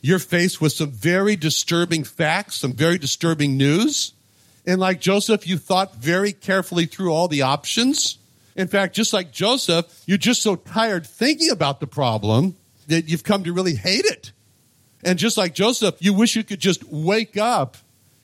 You're 0.00 0.18
faced 0.18 0.60
with 0.60 0.72
some 0.72 0.90
very 0.90 1.34
disturbing 1.34 2.04
facts, 2.04 2.56
some 2.56 2.74
very 2.74 2.98
disturbing 2.98 3.56
news. 3.56 4.12
And 4.66 4.80
like 4.80 5.00
Joseph, 5.00 5.46
you 5.46 5.58
thought 5.58 5.96
very 5.96 6.32
carefully 6.32 6.86
through 6.86 7.12
all 7.12 7.26
the 7.26 7.42
options. 7.42 8.18
In 8.54 8.68
fact, 8.68 8.94
just 8.94 9.12
like 9.12 9.32
Joseph, 9.32 10.02
you're 10.06 10.18
just 10.18 10.42
so 10.42 10.56
tired 10.56 11.06
thinking 11.06 11.50
about 11.50 11.80
the 11.80 11.86
problem 11.86 12.54
that 12.88 13.08
you've 13.08 13.24
come 13.24 13.44
to 13.44 13.52
really 13.52 13.74
hate 13.74 14.04
it. 14.04 14.32
And 15.04 15.18
just 15.18 15.36
like 15.36 15.54
Joseph, 15.54 15.96
you 16.00 16.14
wish 16.14 16.34
you 16.34 16.44
could 16.44 16.60
just 16.60 16.84
wake 16.84 17.36
up 17.36 17.76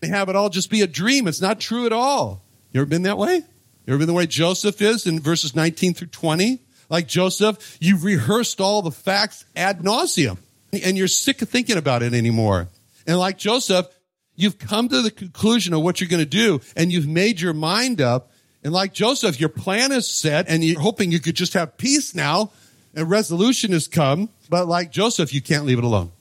and 0.03 0.13
have 0.15 0.29
it 0.29 0.37
all 0.37 0.49
just 0.49 0.71
be 0.71 0.81
a 0.81 0.87
dream. 0.87 1.29
It's 1.29 1.41
not 1.41 1.61
true 1.61 1.87
at 1.87 1.93
all. 1.93 2.43
You 2.73 2.81
ever 2.81 2.89
been 2.89 3.03
that 3.03 3.19
way? 3.19 3.37
You 3.37 3.95
ever 3.95 3.99
been 3.99 4.07
the 4.07 4.15
way 4.15 4.27
Joseph 4.27 4.81
is 4.81 5.07
in 5.07 5.21
verses 5.21 5.55
19 5.55 5.95
through 5.95 6.09
20? 6.09 6.61
Like 6.89 7.07
Joseph, 7.07 7.77
you've 7.81 8.05
rehearsed 8.05 8.61
all 8.61 8.83
the 8.83 8.91
facts 8.91 9.45
ad 9.55 9.81
nauseum 9.81 10.39
and 10.73 10.97
you're 10.97 11.09
sick 11.09 11.43
of 11.43 11.49
thinking 11.49 11.77
about 11.77 12.03
it 12.03 12.15
anymore. 12.15 12.69
And 13.07 13.19
like 13.19 13.39
Joseph, 13.39 13.87
you've 14.35 14.59
come 14.59 14.89
to 14.89 15.03
the 15.03 15.11
conclusion 15.11 15.75
of 15.75 15.83
what 15.83 16.01
you're 16.01 16.09
going 16.09 16.23
to 16.23 16.29
do 16.29 16.61
and 16.77 16.93
you've 16.93 17.07
made 17.07 17.41
your 17.41 17.53
mind 17.53 18.01
up. 18.01 18.33
And 18.63 18.73
like 18.73 18.93
Joseph, 18.93 19.39
your 19.41 19.49
plan 19.49 19.93
is 19.93 20.09
set 20.09 20.49
and 20.49 20.65
you're 20.65 20.81
hoping 20.81 21.13
you 21.13 21.21
could 21.21 21.37
just 21.37 21.55
have 21.55 21.77
peace 21.77 22.15
now 22.15 22.51
and 22.95 23.11
resolution 23.11 23.73
has 23.73 23.89
come. 23.89 24.29
But 24.49 24.67
like 24.67 24.91
Joseph, 24.91 25.33
you 25.33 25.41
can't 25.41 25.65
leave 25.65 25.79
it 25.79 25.85
alone. 25.85 26.13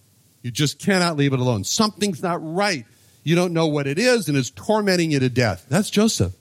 You 0.41 0.51
just 0.51 0.79
cannot 0.79 1.17
leave 1.17 1.33
it 1.33 1.39
alone. 1.39 1.63
Something's 1.63 2.23
not 2.23 2.39
right. 2.41 2.85
You 3.23 3.35
don't 3.35 3.53
know 3.53 3.67
what 3.67 3.87
it 3.87 3.99
is 3.99 4.29
and 4.29 4.37
it's 4.37 4.49
tormenting 4.49 5.11
you 5.11 5.19
to 5.19 5.29
death. 5.29 5.65
That's 5.69 5.89
Joseph. 5.89 6.33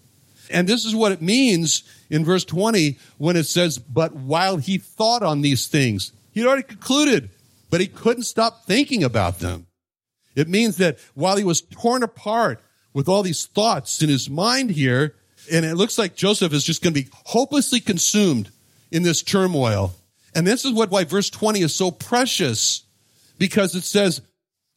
And 0.50 0.68
this 0.68 0.84
is 0.84 0.94
what 0.94 1.12
it 1.12 1.20
means 1.20 1.82
in 2.08 2.24
verse 2.24 2.44
20 2.44 2.98
when 3.18 3.36
it 3.36 3.44
says, 3.44 3.78
but 3.78 4.14
while 4.14 4.56
he 4.56 4.78
thought 4.78 5.22
on 5.22 5.42
these 5.42 5.66
things, 5.66 6.12
he'd 6.32 6.46
already 6.46 6.62
concluded, 6.62 7.30
but 7.70 7.80
he 7.80 7.86
couldn't 7.86 8.22
stop 8.22 8.64
thinking 8.64 9.04
about 9.04 9.40
them. 9.40 9.66
It 10.34 10.48
means 10.48 10.76
that 10.76 10.98
while 11.14 11.36
he 11.36 11.44
was 11.44 11.60
torn 11.60 12.02
apart 12.02 12.60
with 12.92 13.08
all 13.08 13.22
these 13.22 13.46
thoughts 13.46 14.02
in 14.02 14.08
his 14.08 14.30
mind 14.30 14.70
here, 14.70 15.14
and 15.52 15.64
it 15.64 15.74
looks 15.74 15.98
like 15.98 16.14
Joseph 16.14 16.52
is 16.52 16.64
just 16.64 16.82
going 16.82 16.94
to 16.94 17.02
be 17.02 17.10
hopelessly 17.24 17.80
consumed 17.80 18.50
in 18.90 19.02
this 19.02 19.22
turmoil. 19.22 19.94
And 20.34 20.46
this 20.46 20.64
is 20.64 20.72
what 20.72 20.90
why 20.90 21.04
verse 21.04 21.30
20 21.30 21.62
is 21.62 21.74
so 21.74 21.90
precious 21.90 22.84
because 23.38 23.74
it 23.74 23.84
says, 23.84 24.20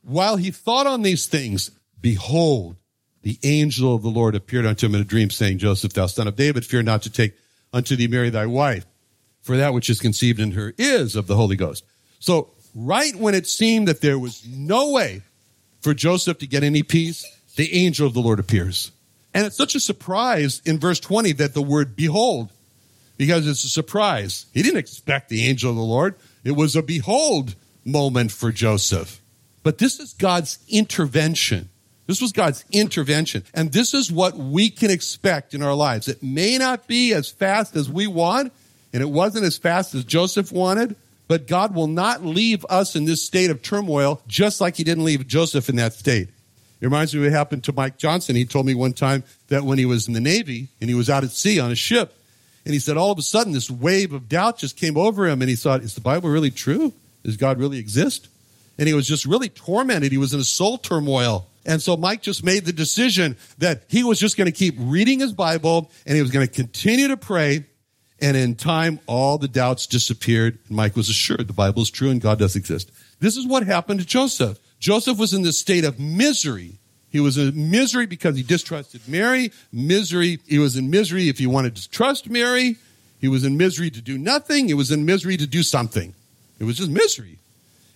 while 0.04 0.38
he 0.38 0.52
thought 0.52 0.88
on 0.88 1.02
these 1.02 1.28
things, 1.28 1.72
behold, 2.00 2.76
the 3.22 3.38
angel 3.44 3.94
of 3.94 4.02
the 4.02 4.10
Lord 4.10 4.36
appeared 4.36 4.66
unto 4.66 4.88
him 4.88 4.96
in 4.96 5.02
a 5.02 5.06
dream 5.06 5.30
saying, 5.30 5.60
Joseph, 5.60 5.94
thou 5.94 6.08
son 6.08 6.28
of 6.28 6.36
David, 6.36 6.66
fear 6.66 6.82
not 6.82 7.04
to 7.04 7.10
take 7.10 7.36
unto 7.72 7.96
thee 7.96 8.08
Mary 8.08 8.30
thy 8.30 8.46
wife, 8.46 8.86
for 9.42 9.58
that 9.58 9.74
which 9.74 9.90
is 9.90 10.00
conceived 10.00 10.40
in 10.40 10.52
her 10.52 10.74
is 10.78 11.16
of 11.16 11.28
the 11.28 11.36
Holy 11.36 11.56
Ghost. 11.56 11.86
So 12.20 12.50
right 12.76 13.16
when 13.16 13.36
it 13.36 13.48
seemed 13.48 13.88
that 13.88 14.02
there 14.02 14.18
was 14.18 14.46
no 14.48 14.92
way 14.92 15.22
for 15.82 15.94
Joseph 15.94 16.40
to 16.40 16.48
get 16.48 16.64
any 16.64 16.84
peace, 16.84 17.26
the 17.56 17.74
angel 17.74 18.08
of 18.08 18.14
the 18.14 18.22
Lord 18.22 18.40
appears. 18.40 18.92
And 19.34 19.46
it's 19.46 19.58
such 19.58 19.76
a 19.76 19.80
surprise 19.80 20.62
in 20.66 20.80
verse 20.80 21.00
20 21.00 21.34
that 21.34 21.54
the 21.54 21.62
word 21.62 21.96
behold, 21.96 22.52
because 23.22 23.46
it's 23.46 23.64
a 23.64 23.70
surprise. 23.70 24.48
He 24.52 24.64
didn't 24.64 24.80
expect 24.80 25.30
the 25.30 25.48
angel 25.48 25.70
of 25.70 25.76
the 25.76 25.84
Lord. 25.84 26.16
It 26.44 26.54
was 26.54 26.76
a 26.76 26.82
behold 26.82 27.54
moment 27.86 28.32
for 28.32 28.52
Joseph. 28.52 29.22
But 29.62 29.78
this 29.78 30.00
is 30.00 30.14
God's 30.14 30.58
intervention. 30.68 31.70
This 32.08 32.20
was 32.20 32.32
God's 32.32 32.66
intervention. 32.72 33.44
And 33.54 33.72
this 33.72 33.94
is 33.94 34.12
what 34.12 34.38
we 34.38 34.72
can 34.72 34.90
expect 34.90 35.54
in 35.54 35.62
our 35.62 35.76
lives. 35.76 36.08
It 36.08 36.24
may 36.24 36.58
not 36.58 36.88
be 36.88 37.14
as 37.14 37.30
fast 37.30 37.76
as 37.76 37.88
we 37.88 38.08
want, 38.08 38.54
and 38.92 39.04
it 39.04 39.10
wasn't 39.12 39.46
as 39.46 39.56
fast 39.56 39.94
as 39.94 40.04
Joseph 40.04 40.52
wanted, 40.52 40.96
but 41.28 41.46
God 41.46 41.76
will 41.76 41.86
not 41.86 42.26
leave 42.26 42.66
us 42.72 42.96
in 42.96 43.06
this 43.06 43.24
state 43.24 43.52
of 43.52 43.62
turmoil 43.62 44.20
just 44.26 44.60
like 44.60 44.78
he 44.78 44.84
didn't 44.84 45.04
leave 45.04 45.28
Joseph 45.28 45.70
in 45.70 45.76
that 45.76 45.94
state. 45.94 46.30
It 46.30 46.86
reminds 46.86 47.14
me 47.14 47.20
of 47.20 47.26
what 47.26 47.38
happened 47.38 47.66
to 47.66 47.74
Mike 47.74 48.00
Johnson. 48.00 48.36
He 48.36 48.46
told 48.46 48.66
me 48.66 48.74
one 48.74 48.94
time 48.94 49.24
that 49.50 49.62
when 49.62 49.78
he 49.78 49.86
was 49.86 50.08
in 50.08 50.16
the 50.16 50.20
Navy 50.20 50.70
and 50.82 50.90
he 50.90 50.96
was 50.96 51.08
out 51.08 51.24
at 51.24 51.30
sea 51.30 51.60
on 51.60 51.72
a 51.72 51.76
ship, 51.76 52.18
and 52.66 52.74
he 52.74 52.80
said 52.80 52.98
all 52.98 53.12
of 53.12 53.18
a 53.18 53.24
sudden 53.24 53.54
this 53.54 53.72
wave 53.72 54.14
of 54.14 54.30
doubt 54.30 54.60
just 54.60 54.78
came 54.78 54.98
over 54.98 55.28
him 55.28 55.42
and 55.42 55.50
he 55.50 55.56
thought, 55.56 55.82
is 55.82 55.96
the 55.96 56.02
Bible 56.02 56.30
really 56.30 56.52
true? 56.52 56.94
Does 57.24 57.38
God 57.38 57.60
really 57.60 57.80
exist? 57.80 58.28
And 58.78 58.88
he 58.88 58.94
was 58.94 59.08
just 59.08 59.26
really 59.26 59.50
tormented. 59.50 60.12
He 60.12 60.18
was 60.18 60.34
in 60.34 60.40
a 60.40 60.46
soul 60.46 60.78
turmoil. 60.78 61.48
And 61.66 61.82
so 61.82 61.96
Mike 61.96 62.22
just 62.22 62.44
made 62.44 62.66
the 62.66 62.74
decision 62.74 63.38
that 63.60 63.84
he 63.88 64.04
was 64.04 64.20
just 64.20 64.38
going 64.38 64.48
to 64.48 64.52
keep 64.52 64.76
reading 64.80 65.20
his 65.20 65.34
Bible 65.34 65.92
and 66.06 66.16
he 66.16 66.22
was 66.22 66.32
going 66.32 66.48
to 66.48 66.52
continue 66.52 67.08
to 67.08 67.18
pray. 67.18 67.66
And 68.20 68.38
in 68.38 68.56
time, 68.56 69.00
all 69.08 69.38
the 69.38 69.48
doubts 69.48 69.88
disappeared. 69.88 70.60
And 70.68 70.78
Mike 70.78 70.96
was 70.96 71.10
assured 71.10 71.48
the 71.48 71.54
Bible 71.54 71.82
is 71.82 71.90
true 71.90 72.10
and 72.10 72.22
God 72.22 72.40
does 72.40 72.56
exist. 72.56 72.92
This 73.20 73.38
is 73.38 73.46
what 73.46 73.66
happened 73.66 74.00
to 74.00 74.06
Joseph. 74.06 74.60
Joseph 74.80 75.18
was 75.18 75.34
in 75.34 75.44
this 75.44 75.60
state 75.60 75.86
of 75.86 76.00
misery. 76.00 76.80
He 77.12 77.20
was 77.20 77.38
in 77.38 77.70
misery 77.70 78.06
because 78.06 78.38
he 78.38 78.44
distrusted 78.44 79.02
Mary. 79.08 79.52
Misery. 79.72 80.40
He 80.48 80.60
was 80.60 80.78
in 80.78 80.90
misery 80.90 81.28
if 81.28 81.38
he 81.38 81.48
wanted 81.48 81.76
to 81.76 81.90
trust 81.90 82.30
Mary. 82.30 82.78
He 83.20 83.28
was 83.28 83.44
in 83.44 83.58
misery 83.58 83.90
to 83.92 84.02
do 84.02 84.18
nothing. 84.18 84.68
He 84.68 84.74
was 84.74 84.92
in 84.92 85.06
misery 85.06 85.38
to 85.38 85.46
do 85.46 85.62
something. 85.62 86.16
It 86.60 86.64
was 86.64 86.78
just 86.78 86.90
misery. 86.90 87.38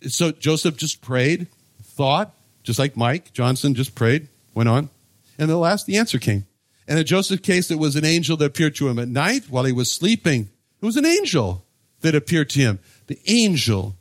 So 0.07 0.31
Joseph 0.31 0.77
just 0.77 1.01
prayed, 1.01 1.48
thought, 1.81 2.34
just 2.63 2.77
like 2.77 2.98
Mike 2.98 3.31
Johnson 3.34 3.74
just 3.74 3.95
prayed, 3.95 4.27
went 4.53 4.69
on. 4.69 4.89
And 5.39 5.50
the 5.50 5.57
last, 5.57 5.86
the 5.86 5.98
answer 5.98 6.19
came. 6.19 6.45
And 6.88 7.00
in 7.00 7.05
Joseph's 7.05 7.41
case, 7.41 7.72
it 7.72 7.79
was 7.79 7.95
an 7.95 8.05
angel 8.05 8.38
that 8.38 8.45
appeared 8.45 8.75
to 8.75 8.88
him 8.89 9.00
at 9.00 9.07
night 9.07 9.45
while 9.50 9.63
he 9.63 9.72
was 9.72 9.91
sleeping. 9.91 10.50
It 10.81 10.86
was 10.86 10.98
an 10.98 11.05
angel 11.05 11.63
that 12.01 12.15
appeared 12.15 12.50
to 12.51 12.60
him. 12.60 12.79
The 13.07 13.19
angel. 13.27 13.95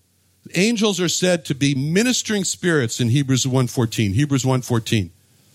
Angels 0.55 1.01
are 1.01 1.09
said 1.09 1.45
to 1.47 1.55
be 1.55 1.75
ministering 1.75 2.45
spirits 2.45 3.01
in 3.01 3.09
Hebrews 3.09 3.47
1.14. 3.47 4.13
Hebrews 4.13 4.45
1.14. 4.45 5.11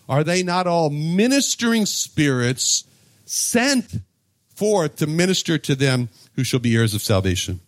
Are 0.08 0.24
they 0.24 0.42
not 0.42 0.66
all 0.66 0.90
ministering 0.90 1.86
spirits 1.86 2.86
sent 3.26 4.02
forth 4.56 4.96
to 4.98 5.08
minister 5.08 5.58
to 5.60 5.76
them 5.76 6.10
who 6.36 6.44
shall 6.44 6.60
be 6.60 6.76
heirs 6.76 6.96
of 6.96 7.02
salvation? 7.02 7.60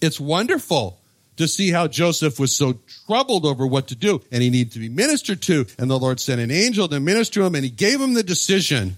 It's 0.00 0.18
wonderful 0.18 0.98
to 1.36 1.46
see 1.46 1.70
how 1.70 1.88
Joseph 1.88 2.40
was 2.40 2.56
so 2.56 2.78
troubled 3.06 3.44
over 3.44 3.66
what 3.66 3.88
to 3.88 3.94
do 3.94 4.22
and 4.32 4.42
he 4.42 4.50
needed 4.50 4.72
to 4.72 4.78
be 4.78 4.88
ministered 4.88 5.42
to. 5.42 5.66
And 5.78 5.90
the 5.90 5.98
Lord 5.98 6.20
sent 6.20 6.40
an 6.40 6.50
angel 6.50 6.88
to 6.88 7.00
minister 7.00 7.40
to 7.40 7.46
him 7.46 7.54
and 7.54 7.64
he 7.64 7.70
gave 7.70 8.00
him 8.00 8.14
the 8.14 8.22
decision. 8.22 8.96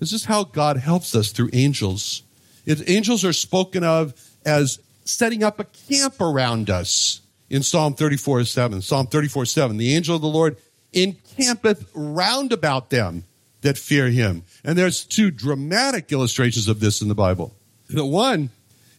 This 0.00 0.12
is 0.12 0.24
how 0.24 0.44
God 0.44 0.76
helps 0.76 1.14
us 1.14 1.30
through 1.30 1.50
angels. 1.52 2.22
If 2.66 2.88
angels 2.90 3.24
are 3.24 3.32
spoken 3.32 3.84
of 3.84 4.14
as 4.44 4.80
setting 5.06 5.42
up 5.42 5.58
a 5.58 5.64
camp 5.64 6.20
around 6.20 6.68
us 6.68 7.20
in 7.48 7.62
Psalm 7.62 7.94
34 7.94 8.44
7. 8.44 8.82
Psalm 8.82 9.06
34 9.06 9.46
7. 9.46 9.76
The 9.76 9.94
angel 9.94 10.16
of 10.16 10.22
the 10.22 10.28
Lord 10.28 10.56
encampeth 10.92 11.90
round 11.94 12.52
about 12.52 12.90
them 12.90 13.24
that 13.62 13.78
fear 13.78 14.08
him. 14.08 14.42
And 14.64 14.78
there's 14.78 15.04
two 15.04 15.30
dramatic 15.30 16.12
illustrations 16.12 16.68
of 16.68 16.80
this 16.80 17.02
in 17.02 17.08
the 17.08 17.14
Bible. 17.14 17.54
The 17.88 18.04
one 18.04 18.50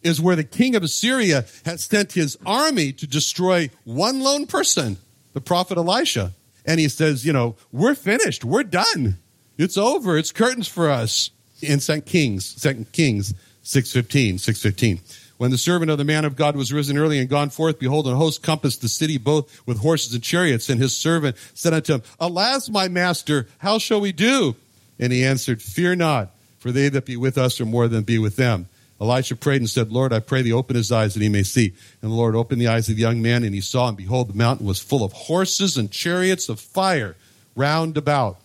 is 0.03 0.21
where 0.21 0.35
the 0.35 0.43
king 0.43 0.75
of 0.75 0.83
Assyria 0.83 1.45
had 1.65 1.79
sent 1.79 2.13
his 2.13 2.37
army 2.45 2.93
to 2.93 3.07
destroy 3.07 3.69
one 3.83 4.21
lone 4.21 4.45
person, 4.45 4.97
the 5.33 5.41
prophet 5.41 5.77
Elisha. 5.77 6.33
And 6.65 6.79
he 6.79 6.89
says, 6.89 7.25
you 7.25 7.33
know, 7.33 7.55
we're 7.71 7.95
finished. 7.95 8.43
We're 8.43 8.63
done. 8.63 9.17
It's 9.57 9.77
over. 9.77 10.17
It's 10.17 10.31
curtains 10.31 10.67
for 10.67 10.89
us. 10.89 11.31
In 11.61 11.79
Second 11.79 12.05
Kings, 12.05 12.45
Second 12.45 12.91
Kings 12.91 13.33
615, 13.63 14.37
615. 14.37 14.99
When 15.37 15.51
the 15.51 15.57
servant 15.57 15.91
of 15.91 15.97
the 15.97 16.03
man 16.03 16.25
of 16.25 16.35
God 16.35 16.55
was 16.55 16.73
risen 16.73 16.97
early 16.97 17.19
and 17.19 17.29
gone 17.29 17.49
forth, 17.49 17.77
behold, 17.77 18.07
a 18.07 18.15
host 18.15 18.41
compassed 18.41 18.81
the 18.81 18.89
city 18.89 19.17
both 19.17 19.65
with 19.67 19.79
horses 19.79 20.13
and 20.13 20.23
chariots. 20.23 20.69
And 20.69 20.81
his 20.81 20.97
servant 20.97 21.37
said 21.53 21.73
unto 21.73 21.95
him, 21.95 22.03
Alas, 22.19 22.69
my 22.69 22.87
master, 22.87 23.47
how 23.59 23.77
shall 23.77 24.01
we 24.01 24.11
do? 24.11 24.55
And 24.99 25.13
he 25.13 25.23
answered, 25.23 25.61
Fear 25.61 25.97
not, 25.97 26.31
for 26.59 26.71
they 26.71 26.89
that 26.89 27.05
be 27.05 27.17
with 27.17 27.37
us 27.37 27.61
are 27.61 27.65
more 27.65 27.87
than 27.87 28.03
be 28.03 28.17
with 28.17 28.35
them. 28.35 28.67
Elisha 28.99 29.35
prayed 29.35 29.61
and 29.61 29.69
said, 29.69 29.91
Lord, 29.91 30.11
I 30.11 30.19
pray 30.19 30.41
thee 30.41 30.51
open 30.51 30.75
his 30.75 30.91
eyes 30.91 31.13
that 31.13 31.21
he 31.21 31.29
may 31.29 31.43
see. 31.43 31.73
And 32.01 32.11
the 32.11 32.15
Lord 32.15 32.35
opened 32.35 32.59
the 32.59 32.67
eyes 32.67 32.89
of 32.89 32.95
the 32.95 33.01
young 33.01 33.21
man, 33.21 33.43
and 33.43 33.53
he 33.53 33.61
saw, 33.61 33.87
and 33.89 33.97
behold, 33.97 34.29
the 34.29 34.37
mountain 34.37 34.65
was 34.65 34.79
full 34.79 35.03
of 35.03 35.13
horses 35.13 35.77
and 35.77 35.91
chariots 35.91 36.49
of 36.49 36.59
fire 36.59 37.15
round 37.55 37.95
about 37.95 38.39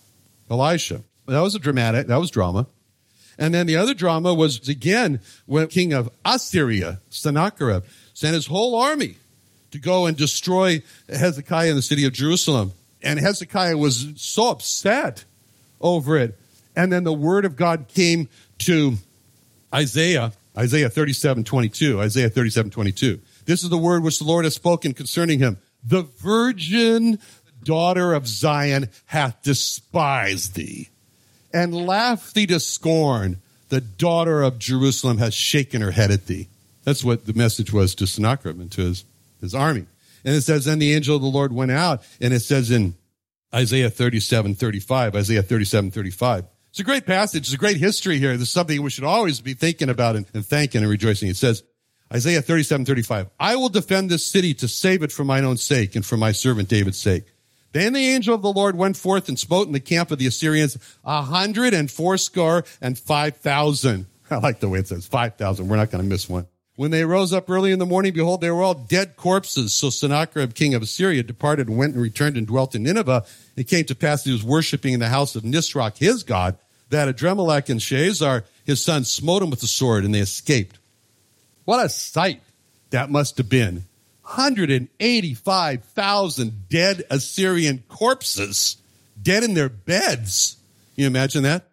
Elisha. 0.51 1.01
That 1.27 1.41
was 1.41 1.55
a 1.55 1.59
dramatic, 1.59 2.09
that 2.09 2.21
was 2.21 2.31
drama. 2.31 2.67
And 3.39 3.55
then 3.55 3.67
the 3.67 3.77
other 3.77 3.95
drama 3.95 4.35
was 4.35 4.69
again 4.69 5.21
when 5.47 5.67
king 5.69 5.93
of 5.93 6.11
Assyria, 6.25 7.01
Sennacherib, 7.11 7.85
sent 8.15 8.35
his 8.35 8.47
whole 8.47 8.75
army 8.75 9.17
to 9.71 9.79
go 9.79 10.07
and 10.07 10.17
destroy 10.17 10.83
Hezekiah 11.09 11.71
in 11.71 11.77
the 11.77 11.83
city 11.83 12.05
of 12.05 12.13
Jerusalem. 12.13 12.73
And 13.03 13.19
Hezekiah 13.19 13.77
was 13.77 14.13
so 14.17 14.51
upset 14.51 15.25
over 15.81 16.17
it. 16.17 16.39
And 16.77 16.93
then 16.93 17.05
the 17.05 17.13
word 17.13 17.45
of 17.45 17.57
God 17.57 17.89
came 17.89 18.29
to 18.59 18.95
Isaiah 19.75 20.33
Isaiah 20.57 20.91
37, 20.91 21.45
22. 21.45 22.01
Isaiah 22.01 22.29
37, 22.29 22.71
22. 22.71 23.21
This 23.47 23.63
is 23.63 23.71
the 23.71 23.79
word 23.79 24.03
which 24.03 24.19
the 24.19 24.25
Lord 24.25 24.45
has 24.45 24.55
spoken 24.55 24.93
concerning 24.93 25.39
him. 25.39 25.59
The 25.83 26.03
virgin 26.03 27.19
daughter 27.63 28.13
of 28.13 28.27
Zion 28.27 28.91
hath 29.07 29.43
despised 29.43 30.55
thee 30.55 30.91
and 31.53 31.75
laugh 31.75 32.33
thee 32.33 32.47
to 32.47 32.61
scorn. 32.61 33.39
The 33.69 33.81
daughter 33.81 34.43
of 34.43 34.59
Jerusalem 34.59 35.19
has 35.19 35.35
shaken 35.35 35.81
her 35.81 35.93
head 35.93 36.11
at 36.11 36.27
thee. 36.27 36.49
That's 36.85 37.05
what 37.05 37.27
the 37.27 37.33
message 37.33 37.73
was 37.73 37.95
to 37.97 38.07
Sennacherib 38.07 38.61
and 38.61 38.71
to 38.73 38.83
his, 38.83 39.05
his 39.41 39.55
army. 39.55 39.87
And 40.25 40.35
it 40.35 40.43
says, 40.43 40.65
then 40.65 40.79
the 40.79 40.95
angel 40.95 41.17
of 41.17 41.23
the 41.23 41.29
Lord 41.29 41.53
went 41.53 41.71
out, 41.71 42.03
and 42.21 42.33
it 42.33 42.41
says 42.41 42.71
in 42.71 42.95
Isaiah 43.55 43.91
37, 43.91 44.55
35, 44.55 45.17
Isaiah 45.17 45.43
37, 45.43 45.91
35, 45.91 46.45
it's 46.71 46.81
a 46.81 46.85
great 46.85 47.05
passage. 47.05 47.43
It's 47.43 47.53
a 47.53 47.59
great 47.59 47.77
history 47.77 48.19
here. 48.19 48.35
There's 48.37 48.51
something 48.51 48.81
we 48.81 48.89
should 48.89 49.05
always 49.05 49.43
be 49.43 49.53
thinking 49.53 49.91
about 49.91 50.17
and, 50.17 50.27
and 50.33 50.45
thanking 50.45 50.81
and 50.81 50.91
rejoicing. 50.91 51.29
It 51.29 51.37
says, 51.37 51.63
Isaiah 52.13 52.43
37, 52.43 52.87
35, 52.87 53.31
I 53.39 53.57
will 53.57 53.69
defend 53.69 54.11
this 54.11 54.25
city 54.25 54.55
to 54.55 54.69
save 54.69 55.03
it 55.03 55.13
for 55.13 55.25
mine 55.25 55.45
own 55.45 55.57
sake 55.57 55.97
and 55.97 56.05
for 56.05 56.17
my 56.17 56.33
servant 56.33 56.69
David's 56.69 56.99
sake. 56.99 57.25
Then 57.73 57.95
the 57.95 58.07
angel 58.09 58.35
of 58.35 58.43
the 58.43 58.53
Lord 58.53 58.77
went 58.77 58.97
forth 58.97 59.29
and 59.29 59.39
smote 59.39 59.67
in 59.67 59.73
the 59.73 59.81
camp 59.81 60.11
of 60.11 60.19
the 60.19 60.27
Assyrians 60.27 60.79
a 61.05 61.23
hundred 61.23 61.75
and 61.75 61.91
fourscore 61.91 62.65
and 62.81 62.99
five 62.99 63.37
thousand. 63.37 64.07
I 64.31 64.37
like 64.37 64.61
the 64.61 64.69
way 64.69 64.79
it 64.79 64.89
says 64.89 65.07
five 65.07 65.37
thousand. 65.37 65.69
We're 65.69 65.77
not 65.77 65.91
going 65.91 66.05
to 66.05 66.09
miss 66.09 66.29
one. 66.29 66.47
When 66.77 66.91
they 66.91 67.05
rose 67.05 67.35
up 67.35 67.51
early 67.51 67.71
in 67.71 67.79
the 67.79 67.87
morning, 67.87 68.15
behold, 68.15 68.41
they 68.41 68.51
were 68.51 68.63
all 68.63 68.75
dead 68.75 69.17
corpses. 69.17 69.75
So 69.75 69.91
Sennacherib, 69.91 70.55
king 70.55 70.75
of 70.75 70.83
Assyria, 70.83 71.23
departed 71.23 71.69
and 71.69 71.77
went 71.77 71.95
and 71.95 72.03
returned 72.03 72.37
and 72.37 72.47
dwelt 72.47 72.75
in 72.75 72.83
Nineveh. 72.83 73.27
It 73.57 73.69
came 73.69 73.85
to 73.85 73.95
pass 73.95 74.25
that 74.25 74.31
he 74.31 74.33
was 74.33 74.43
worshiping 74.43 74.95
in 74.95 75.01
the 75.01 75.11
house 75.11 75.37
of 75.37 75.43
Nisroch, 75.43 75.99
his 75.99 76.23
god, 76.23 76.57
that 76.89 77.15
Adrammelech 77.15 77.69
and 77.69 77.79
Sharezer, 77.79 78.45
his 78.65 78.83
son, 78.83 79.05
smote 79.05 79.43
him 79.43 79.51
with 79.51 79.61
the 79.61 79.67
sword, 79.67 80.05
and 80.05 80.15
they 80.15 80.21
escaped. 80.21 80.79
What 81.67 81.85
a 81.85 81.89
sight 81.91 82.41
that 82.91 83.11
must 83.11 83.37
have 83.37 83.51
been. 83.51 83.85
185,000 84.23 86.69
dead 86.69 87.05
Assyrian 87.11 87.85
corpses, 87.89 88.77
dead 89.21 89.43
in 89.45 89.53
their 89.55 89.69
beds. 89.69 90.57
Can 90.95 91.03
you 91.03 91.09
imagine 91.09 91.43
that? 91.45 91.69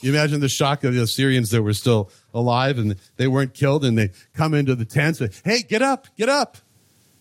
You 0.00 0.10
imagine 0.10 0.40
the 0.40 0.48
shock 0.48 0.82
of 0.84 0.94
the 0.94 1.02
Assyrians 1.02 1.50
that 1.50 1.62
were 1.62 1.74
still 1.74 2.10
alive 2.32 2.78
and 2.78 2.96
they 3.16 3.28
weren't 3.28 3.52
killed 3.52 3.84
and 3.84 3.98
they 3.98 4.12
come 4.34 4.54
into 4.54 4.74
the 4.74 4.86
tents 4.86 5.20
and, 5.20 5.30
hey, 5.44 5.60
get 5.62 5.82
up, 5.82 6.06
get 6.16 6.30
up. 6.30 6.56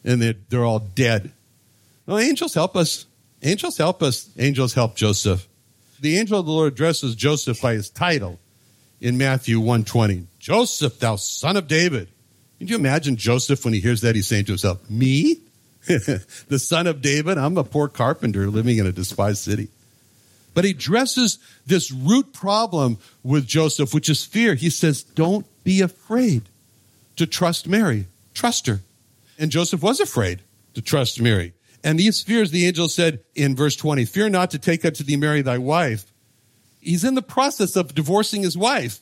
And 0.06 0.22
they're, 0.22 0.36
they're 0.48 0.64
all 0.64 0.80
dead. 0.80 1.34
Well, 2.06 2.20
angels 2.20 2.54
help 2.54 2.78
us. 2.78 3.06
Angels 3.44 3.78
help 3.78 4.02
us. 4.02 4.30
Angels 4.38 4.74
help 4.74 4.96
Joseph 4.96 5.50
the 6.02 6.18
angel 6.18 6.40
of 6.40 6.46
the 6.46 6.52
Lord 6.52 6.74
addresses 6.74 7.16
Joseph 7.16 7.62
by 7.62 7.74
his 7.74 7.90
title 7.90 8.40
in 9.02 9.18
Matthew 9.18 9.60
120. 9.60 10.28
Joseph, 10.40 11.00
thou 11.00 11.16
son 11.16 11.58
of 11.58 11.68
David. 11.68 12.10
Can 12.60 12.68
you 12.68 12.76
imagine 12.76 13.16
Joseph 13.16 13.64
when 13.64 13.74
he 13.74 13.80
hears 13.80 14.02
that? 14.02 14.16
He's 14.16 14.28
saying 14.28 14.46
to 14.46 14.52
himself, 14.52 14.88
me? 14.90 15.38
the 15.88 16.60
son 16.60 16.88
of 16.88 17.02
David? 17.02 17.38
I'm 17.38 17.58
a 17.58 17.64
poor 17.64 17.88
carpenter 17.88 18.50
living 18.50 18.78
in 18.78 18.86
a 18.86 18.92
despised 18.92 19.40
city. 19.40 19.70
But 20.54 20.66
he 20.66 20.72
addresses 20.72 21.40
this 21.66 21.90
root 21.92 22.34
problem 22.34 22.98
with 23.24 23.48
Joseph, 23.48 23.94
which 23.94 24.10
is 24.10 24.26
fear. 24.26 24.56
He 24.56 24.70
says, 24.70 25.04
don't 25.04 25.46
be 25.64 25.82
afraid 25.82 26.44
to 27.16 27.26
trust 27.26 27.68
Mary. 27.68 28.08
Trust 28.34 28.68
her. 28.68 28.82
And 29.38 29.52
Joseph 29.52 29.82
was 29.82 30.02
afraid 30.02 30.42
to 30.74 30.82
trust 30.82 31.22
Mary. 31.22 31.54
And 31.82 31.98
these 31.98 32.22
fears, 32.22 32.52
the 32.52 32.68
angel 32.68 32.90
said 32.90 33.20
in 33.36 33.56
verse 33.56 33.78
20, 33.78 34.04
fear 34.04 34.28
not 34.28 34.52
to 34.52 34.60
take 34.60 34.84
unto 34.84 35.04
thee 35.04 35.16
Mary 35.16 35.42
thy 35.42 35.60
wife. 35.60 36.12
He's 36.82 37.06
in 37.06 37.16
the 37.16 37.22
process 37.22 37.78
of 37.78 37.96
divorcing 37.96 38.42
his 38.42 38.58
wife. 38.58 39.00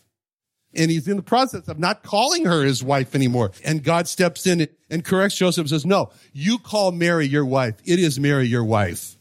And 0.75 0.91
he's 0.91 1.07
in 1.07 1.17
the 1.17 1.23
process 1.23 1.67
of 1.67 1.79
not 1.79 2.03
calling 2.03 2.45
her 2.45 2.63
his 2.63 2.83
wife 2.83 3.15
anymore. 3.15 3.51
And 3.63 3.83
God 3.83 4.07
steps 4.07 4.45
in 4.45 4.67
and 4.89 5.03
corrects 5.03 5.37
Joseph 5.37 5.63
and 5.63 5.69
says, 5.69 5.85
no, 5.85 6.11
you 6.33 6.59
call 6.59 6.91
Mary 6.91 7.25
your 7.25 7.45
wife. 7.45 7.75
It 7.85 7.99
is 7.99 8.19
Mary 8.19 8.47
your 8.47 8.63
wife. 8.63 9.15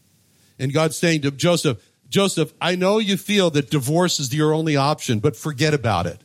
And 0.59 0.73
God's 0.73 0.97
saying 0.97 1.21
to 1.21 1.31
Joseph, 1.31 1.83
Joseph, 2.09 2.53
I 2.61 2.75
know 2.75 2.99
you 2.99 3.17
feel 3.17 3.49
that 3.51 3.69
divorce 3.69 4.19
is 4.19 4.33
your 4.33 4.53
only 4.53 4.75
option, 4.75 5.19
but 5.19 5.35
forget 5.35 5.73
about 5.73 6.05
it. 6.05 6.23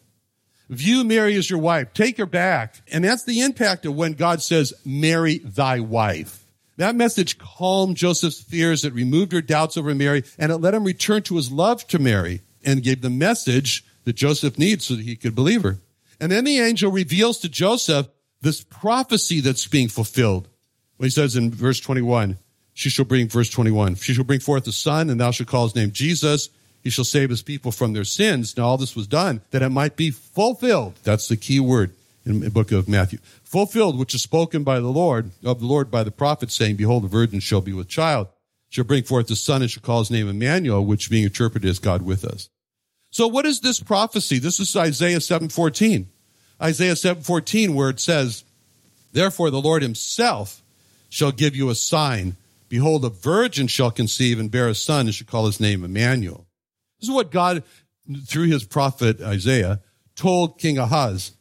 View 0.68 1.04
Mary 1.04 1.37
as 1.37 1.50
your 1.50 1.58
wife. 1.58 1.92
Take 1.92 2.18
her 2.18 2.26
back. 2.26 2.76
And 2.90 3.04
that's 3.04 3.24
the 3.24 3.40
impact 3.42 3.85
of 3.85 3.94
when 3.94 4.12
God 4.12 4.42
says, 4.42 4.72
marry 4.85 5.38
thy 5.38 5.80
wife. 5.80 6.46
That 6.78 6.94
message 6.94 7.38
calmed 7.38 7.96
Joseph's 7.96 8.40
fears. 8.40 8.85
It 8.85 8.94
removed 8.94 9.32
her 9.32 9.42
doubts 9.42 9.76
over 9.76 9.94
Mary 9.94 10.24
and 10.38 10.50
it 10.50 10.58
let 10.58 10.74
him 10.74 10.85
return 10.85 11.22
to 11.24 11.37
his 11.37 11.52
love 11.52 11.87
to 11.88 11.98
Mary 11.98 12.40
and 12.64 12.82
gave 12.82 13.02
the 13.02 13.11
message 13.11 13.85
that 14.04 14.14
Joseph 14.14 14.58
needs 14.58 14.84
so 14.86 14.94
that 14.94 15.04
he 15.04 15.16
could 15.16 15.34
believe 15.34 15.62
her. 15.62 15.78
And 16.20 16.30
then 16.30 16.44
the 16.44 16.58
angel 16.58 16.90
reveals 16.90 17.38
to 17.38 17.48
Joseph 17.48 18.08
this 18.40 18.62
prophecy 18.62 19.40
that's 19.40 19.66
being 19.66 19.88
fulfilled. 19.88 20.48
When 20.96 21.06
he 21.06 21.10
says 21.10 21.36
in 21.36 21.50
verse 21.50 21.80
21, 21.80 22.38
she 22.74 22.90
shall 22.90 23.04
bring, 23.04 23.28
verse 23.28 23.50
21, 23.50 23.96
she 23.96 24.14
shall 24.14 24.24
bring 24.24 24.40
forth 24.40 24.66
a 24.66 24.72
son 24.72 25.10
and 25.10 25.20
thou 25.20 25.30
shalt 25.30 25.48
call 25.48 25.64
his 25.64 25.76
name 25.76 25.92
Jesus. 25.92 26.48
He 26.82 26.90
shall 26.90 27.04
save 27.04 27.30
his 27.30 27.42
people 27.42 27.70
from 27.70 27.92
their 27.92 28.04
sins. 28.04 28.56
Now 28.56 28.64
all 28.64 28.78
this 28.78 28.96
was 28.96 29.06
done 29.06 29.40
that 29.50 29.62
it 29.62 29.68
might 29.68 29.96
be 29.96 30.10
fulfilled. 30.10 30.94
That's 31.04 31.28
the 31.28 31.36
key 31.36 31.60
word 31.60 31.92
in 32.24 32.40
the 32.40 32.50
book 32.50 32.72
of 32.72 32.88
Matthew 32.88 33.18
fulfilled 33.52 33.98
which 33.98 34.14
is 34.14 34.22
spoken 34.22 34.64
by 34.64 34.80
the 34.80 34.88
Lord, 34.88 35.30
of 35.44 35.60
the 35.60 35.66
Lord 35.66 35.90
by 35.90 36.02
the 36.02 36.10
prophet, 36.10 36.50
saying, 36.50 36.76
Behold, 36.76 37.04
the 37.04 37.08
virgin 37.08 37.38
shall 37.38 37.60
be 37.60 37.74
with 37.74 37.86
child, 37.86 38.28
shall 38.70 38.84
bring 38.84 39.02
forth 39.02 39.30
a 39.30 39.36
son, 39.36 39.60
and 39.60 39.70
shall 39.70 39.82
call 39.82 39.98
his 39.98 40.10
name 40.10 40.26
Emmanuel, 40.26 40.86
which 40.86 41.10
being 41.10 41.24
interpreted 41.24 41.68
is 41.68 41.78
God 41.78 42.00
with 42.00 42.24
us. 42.24 42.48
So 43.12 43.29
what 43.29 43.44
is 43.44 43.61
this 43.61 43.79
prophecy? 43.79 44.38
This 44.38 44.59
is 44.59 44.75
Isaiah 44.75 45.20
7:14. 45.20 46.07
Isaiah 46.61 46.96
7:14 46.96 47.75
where 47.75 47.90
it 47.90 48.01
says, 48.01 48.42
Therefore 49.12 49.51
the 49.51 49.61
Lord 49.61 49.83
himself 49.83 50.62
shall 51.11 51.31
give 51.31 51.55
you 51.55 51.68
a 51.68 51.75
sign. 51.75 52.37
Behold, 52.70 53.05
a 53.05 53.11
virgin 53.11 53.66
shall 53.66 53.90
conceive 53.90 54.40
and 54.40 54.51
bear 54.51 54.66
a 54.66 54.75
son 54.75 55.07
and 55.07 55.14
shall 55.14 55.27
call 55.27 55.44
his 55.44 55.61
name 55.61 55.85
Emmanuel. 55.85 56.46
This 56.98 57.11
is 57.11 57.14
what 57.14 57.31
God, 57.31 57.62
through 58.27 58.46
his 58.46 58.64
prophet 58.64 59.20
Isaiah, 59.20 59.81
told 60.16 60.59
King 60.59 60.79
Ahaz 60.79 61.33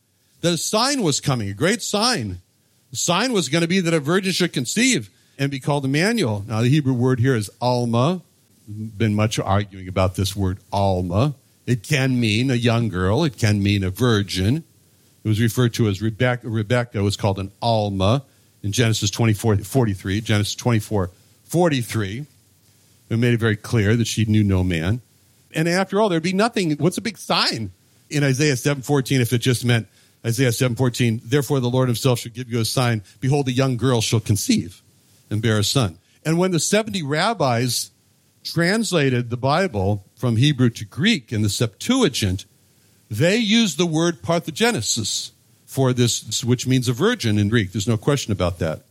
that 0.41 0.53
a 0.53 0.57
sign 0.57 1.03
was 1.03 1.21
coming, 1.21 1.47
a 1.49 1.53
great 1.53 1.81
sign. 1.81 2.41
The 2.89 2.97
sign 2.97 3.31
was 3.31 3.47
going 3.47 3.61
to 3.61 3.67
be 3.69 3.79
that 3.79 3.93
a 3.93 4.01
virgin 4.01 4.33
should 4.33 4.51
conceive 4.51 5.09
and 5.39 5.49
be 5.49 5.61
called 5.61 5.85
Emmanuel. 5.85 6.43
Now, 6.45 6.61
the 6.61 6.67
Hebrew 6.67 6.93
word 6.93 7.21
here 7.21 7.35
is 7.35 7.49
Alma. 7.61 8.21
Been 8.67 9.15
much 9.15 9.39
arguing 9.39 9.87
about 9.87 10.15
this 10.15 10.35
word 10.35 10.59
Alma. 10.73 11.35
It 11.71 11.83
can 11.83 12.19
mean 12.19 12.51
a 12.51 12.55
young 12.55 12.89
girl. 12.89 13.23
It 13.23 13.37
can 13.37 13.63
mean 13.63 13.85
a 13.85 13.89
virgin. 13.89 14.65
It 15.23 15.27
was 15.29 15.39
referred 15.39 15.73
to 15.75 15.87
as 15.87 16.01
Rebecca. 16.01 16.49
Rebecca 16.49 17.01
was 17.01 17.15
called 17.15 17.39
an 17.39 17.49
Alma 17.61 18.25
in 18.61 18.73
Genesis 18.73 19.09
24, 19.09 19.59
43. 19.59 20.19
Genesis 20.19 20.53
24, 20.55 21.11
43. 21.45 22.25
It 23.09 23.17
made 23.17 23.33
it 23.33 23.39
very 23.39 23.55
clear 23.55 23.95
that 23.95 24.07
she 24.07 24.25
knew 24.25 24.43
no 24.43 24.65
man. 24.65 24.99
And 25.55 25.69
after 25.69 26.01
all, 26.01 26.09
there'd 26.09 26.21
be 26.21 26.33
nothing. 26.33 26.71
What's 26.71 26.97
a 26.97 27.01
big 27.01 27.17
sign 27.17 27.71
in 28.09 28.21
Isaiah 28.21 28.57
7:14 28.57 29.21
if 29.21 29.31
it 29.31 29.37
just 29.37 29.63
meant 29.63 29.87
Isaiah 30.25 30.51
7:14, 30.51 31.21
therefore 31.23 31.61
the 31.61 31.69
Lord 31.69 31.87
himself 31.87 32.19
shall 32.19 32.33
give 32.33 32.51
you 32.51 32.59
a 32.59 32.65
sign, 32.65 33.01
behold 33.21 33.47
a 33.47 33.53
young 33.53 33.77
girl 33.77 34.01
shall 34.01 34.19
conceive 34.19 34.81
and 35.29 35.41
bear 35.41 35.57
a 35.57 35.63
son. 35.63 35.99
And 36.25 36.37
when 36.37 36.51
the 36.51 36.59
70 36.59 37.01
rabbis 37.01 37.91
translated 38.43 39.29
the 39.29 39.37
Bible 39.37 40.05
from 40.15 40.35
Hebrew 40.35 40.69
to 40.71 40.85
Greek 40.85 41.31
in 41.31 41.41
the 41.41 41.49
Septuagint, 41.49 42.45
they 43.09 43.37
used 43.37 43.77
the 43.77 43.85
word 43.85 44.21
parthenogenesis 44.21 45.31
for 45.65 45.93
this, 45.93 46.43
which 46.43 46.67
means 46.67 46.87
a 46.87 46.93
virgin 46.93 47.37
in 47.37 47.49
Greek. 47.49 47.71
There's 47.71 47.87
no 47.87 47.97
question 47.97 48.31
about 48.31 48.59
that. 48.59 48.83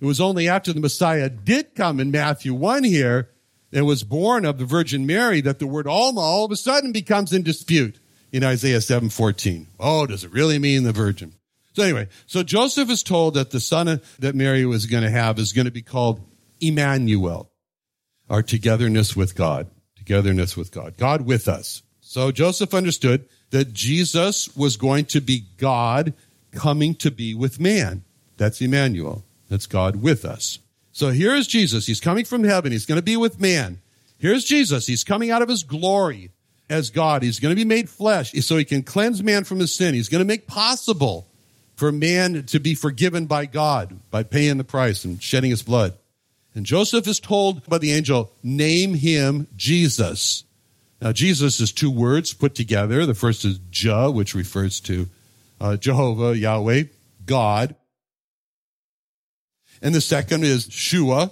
It 0.00 0.04
was 0.04 0.20
only 0.20 0.48
after 0.48 0.72
the 0.72 0.80
Messiah 0.80 1.28
did 1.28 1.74
come 1.74 2.00
in 2.00 2.10
Matthew 2.10 2.54
1 2.54 2.84
here 2.84 3.30
and 3.72 3.86
was 3.86 4.04
born 4.04 4.44
of 4.44 4.58
the 4.58 4.64
Virgin 4.64 5.06
Mary 5.06 5.40
that 5.40 5.58
the 5.58 5.66
word 5.66 5.86
Alma 5.86 6.20
all 6.20 6.44
of 6.44 6.52
a 6.52 6.56
sudden 6.56 6.92
becomes 6.92 7.32
in 7.32 7.42
dispute 7.42 7.98
in 8.32 8.44
Isaiah 8.44 8.80
7:14. 8.80 9.66
Oh, 9.80 10.06
does 10.06 10.24
it 10.24 10.32
really 10.32 10.58
mean 10.58 10.84
the 10.84 10.92
virgin? 10.92 11.34
So 11.72 11.82
anyway, 11.82 12.08
so 12.26 12.42
Joseph 12.42 12.90
is 12.90 13.02
told 13.02 13.34
that 13.34 13.50
the 13.50 13.60
son 13.60 14.00
that 14.18 14.34
Mary 14.34 14.64
was 14.64 14.86
going 14.86 15.02
to 15.02 15.10
have 15.10 15.38
is 15.38 15.52
going 15.52 15.66
to 15.66 15.70
be 15.70 15.82
called 15.82 16.20
Emmanuel, 16.60 17.50
our 18.28 18.42
togetherness 18.42 19.14
with 19.16 19.34
God, 19.34 19.68
togetherness 19.96 20.56
with 20.56 20.72
God, 20.72 20.96
God 20.96 21.22
with 21.22 21.48
us. 21.48 21.82
So 22.00 22.30
Joseph 22.30 22.74
understood 22.74 23.28
that 23.50 23.72
Jesus 23.72 24.54
was 24.56 24.76
going 24.76 25.06
to 25.06 25.20
be 25.20 25.44
God 25.58 26.14
coming 26.52 26.94
to 26.96 27.10
be 27.10 27.34
with 27.34 27.60
man. 27.60 28.04
That's 28.36 28.60
Emmanuel. 28.60 29.24
That's 29.48 29.66
God 29.66 29.96
with 29.96 30.24
us. 30.24 30.58
So 30.92 31.10
here 31.10 31.34
is 31.34 31.46
Jesus. 31.46 31.86
He's 31.86 32.00
coming 32.00 32.24
from 32.24 32.44
heaven. 32.44 32.72
He's 32.72 32.86
going 32.86 32.96
to 32.96 33.02
be 33.02 33.16
with 33.16 33.40
man. 33.40 33.80
Here's 34.18 34.44
Jesus. 34.44 34.86
He's 34.86 35.04
coming 35.04 35.30
out 35.30 35.42
of 35.42 35.48
his 35.48 35.62
glory 35.62 36.30
as 36.70 36.90
God. 36.90 37.22
He's 37.22 37.38
going 37.38 37.54
to 37.54 37.60
be 37.60 37.66
made 37.66 37.90
flesh 37.90 38.32
so 38.32 38.56
he 38.56 38.64
can 38.64 38.82
cleanse 38.82 39.22
man 39.22 39.44
from 39.44 39.58
his 39.58 39.74
sin. 39.74 39.94
He's 39.94 40.08
going 40.08 40.20
to 40.20 40.24
make 40.24 40.46
possible 40.46 41.28
for 41.76 41.92
man 41.92 42.44
to 42.44 42.58
be 42.58 42.74
forgiven 42.74 43.26
by 43.26 43.46
God 43.46 43.98
by 44.10 44.22
paying 44.22 44.56
the 44.56 44.64
price 44.64 45.04
and 45.04 45.22
shedding 45.22 45.50
his 45.50 45.62
blood. 45.62 45.92
And 46.56 46.64
Joseph 46.64 47.06
is 47.06 47.20
told 47.20 47.66
by 47.66 47.76
the 47.76 47.92
angel, 47.92 48.32
name 48.42 48.94
him 48.94 49.46
Jesus. 49.56 50.44
Now, 51.02 51.12
Jesus 51.12 51.60
is 51.60 51.70
two 51.70 51.90
words 51.90 52.32
put 52.32 52.54
together. 52.54 53.04
The 53.04 53.14
first 53.14 53.44
is 53.44 53.60
Jah, 53.70 54.10
which 54.10 54.34
refers 54.34 54.80
to 54.80 55.10
uh, 55.60 55.76
Jehovah, 55.76 56.34
Yahweh, 56.34 56.84
God. 57.26 57.76
And 59.82 59.94
the 59.94 60.00
second 60.00 60.44
is 60.44 60.66
Shua, 60.70 61.30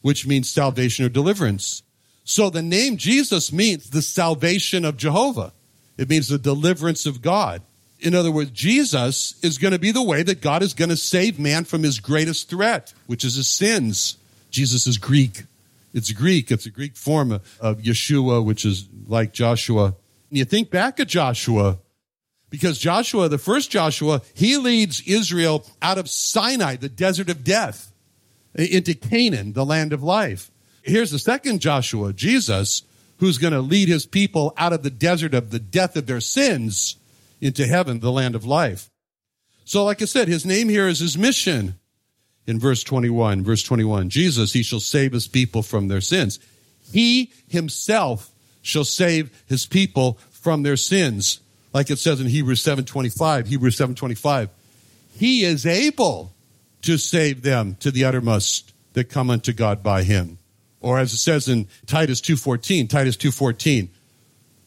which 0.00 0.26
means 0.26 0.48
salvation 0.48 1.04
or 1.04 1.10
deliverance. 1.10 1.82
So 2.24 2.48
the 2.48 2.62
name 2.62 2.96
Jesus 2.96 3.52
means 3.52 3.90
the 3.90 4.00
salvation 4.00 4.86
of 4.86 4.96
Jehovah. 4.96 5.52
It 5.98 6.08
means 6.08 6.28
the 6.28 6.38
deliverance 6.38 7.04
of 7.04 7.20
God. 7.20 7.60
In 8.00 8.14
other 8.14 8.32
words, 8.32 8.50
Jesus 8.52 9.34
is 9.42 9.58
going 9.58 9.72
to 9.72 9.78
be 9.78 9.92
the 9.92 10.02
way 10.02 10.22
that 10.22 10.40
God 10.40 10.62
is 10.62 10.72
going 10.72 10.88
to 10.88 10.96
save 10.96 11.38
man 11.38 11.64
from 11.64 11.82
his 11.82 12.00
greatest 12.00 12.48
threat, 12.48 12.94
which 13.06 13.22
is 13.22 13.34
his 13.34 13.48
sins. 13.48 14.16
Jesus 14.52 14.86
is 14.86 14.98
Greek. 14.98 15.44
It's 15.92 16.12
Greek. 16.12 16.50
It's 16.50 16.66
a 16.66 16.70
Greek 16.70 16.94
form 16.96 17.32
of 17.32 17.78
Yeshua, 17.78 18.44
which 18.44 18.64
is 18.64 18.88
like 19.06 19.32
Joshua. 19.32 19.86
And 19.86 20.38
you 20.38 20.44
think 20.44 20.70
back 20.70 21.00
at 21.00 21.08
Joshua, 21.08 21.78
because 22.50 22.78
Joshua, 22.78 23.28
the 23.28 23.38
first 23.38 23.70
Joshua, 23.70 24.20
he 24.34 24.58
leads 24.58 25.00
Israel 25.06 25.66
out 25.80 25.98
of 25.98 26.08
Sinai, 26.08 26.76
the 26.76 26.88
desert 26.88 27.30
of 27.30 27.42
death, 27.42 27.92
into 28.54 28.94
Canaan, 28.94 29.54
the 29.54 29.64
land 29.64 29.92
of 29.92 30.02
life. 30.02 30.50
Here's 30.82 31.10
the 31.10 31.18
second 31.18 31.60
Joshua, 31.60 32.12
Jesus, 32.12 32.82
who's 33.18 33.38
going 33.38 33.54
to 33.54 33.60
lead 33.60 33.88
his 33.88 34.04
people 34.04 34.52
out 34.58 34.72
of 34.72 34.82
the 34.82 34.90
desert 34.90 35.32
of 35.32 35.50
the 35.50 35.58
death 35.58 35.96
of 35.96 36.06
their 36.06 36.20
sins 36.20 36.96
into 37.40 37.66
heaven, 37.66 38.00
the 38.00 38.12
land 38.12 38.34
of 38.34 38.44
life. 38.44 38.90
So, 39.64 39.84
like 39.84 40.02
I 40.02 40.06
said, 40.06 40.28
his 40.28 40.44
name 40.44 40.68
here 40.68 40.88
is 40.88 40.98
his 40.98 41.16
mission 41.16 41.78
in 42.46 42.58
verse 42.58 42.82
21. 42.82 43.42
Verse 43.42 43.62
21 43.62 44.08
Jesus, 44.08 44.52
he 44.52 44.62
shall 44.62 44.80
save 44.80 45.12
his 45.12 45.28
people 45.28 45.62
from 45.62 45.88
their 45.88 46.00
sins. 46.00 46.38
He 46.92 47.32
himself 47.48 48.30
shall 48.62 48.84
save 48.84 49.30
his 49.46 49.66
people 49.66 50.18
from 50.30 50.62
their 50.62 50.76
sins. 50.76 51.40
Like 51.72 51.90
it 51.90 51.98
says 51.98 52.20
in 52.20 52.28
Hebrews 52.28 52.62
7:25, 52.62 53.48
Hebrews 53.48 53.76
7:25. 53.76 54.48
He 55.18 55.44
is 55.44 55.66
able 55.66 56.32
to 56.82 56.98
save 56.98 57.42
them 57.42 57.76
to 57.80 57.90
the 57.90 58.04
uttermost 58.04 58.72
that 58.92 59.04
come 59.04 59.30
unto 59.30 59.52
God 59.52 59.82
by 59.82 60.02
him. 60.02 60.38
Or 60.80 60.98
as 60.98 61.12
it 61.12 61.18
says 61.18 61.48
in 61.48 61.68
Titus 61.86 62.20
2:14, 62.20 62.88
Titus 62.88 63.16
2:14, 63.16 63.88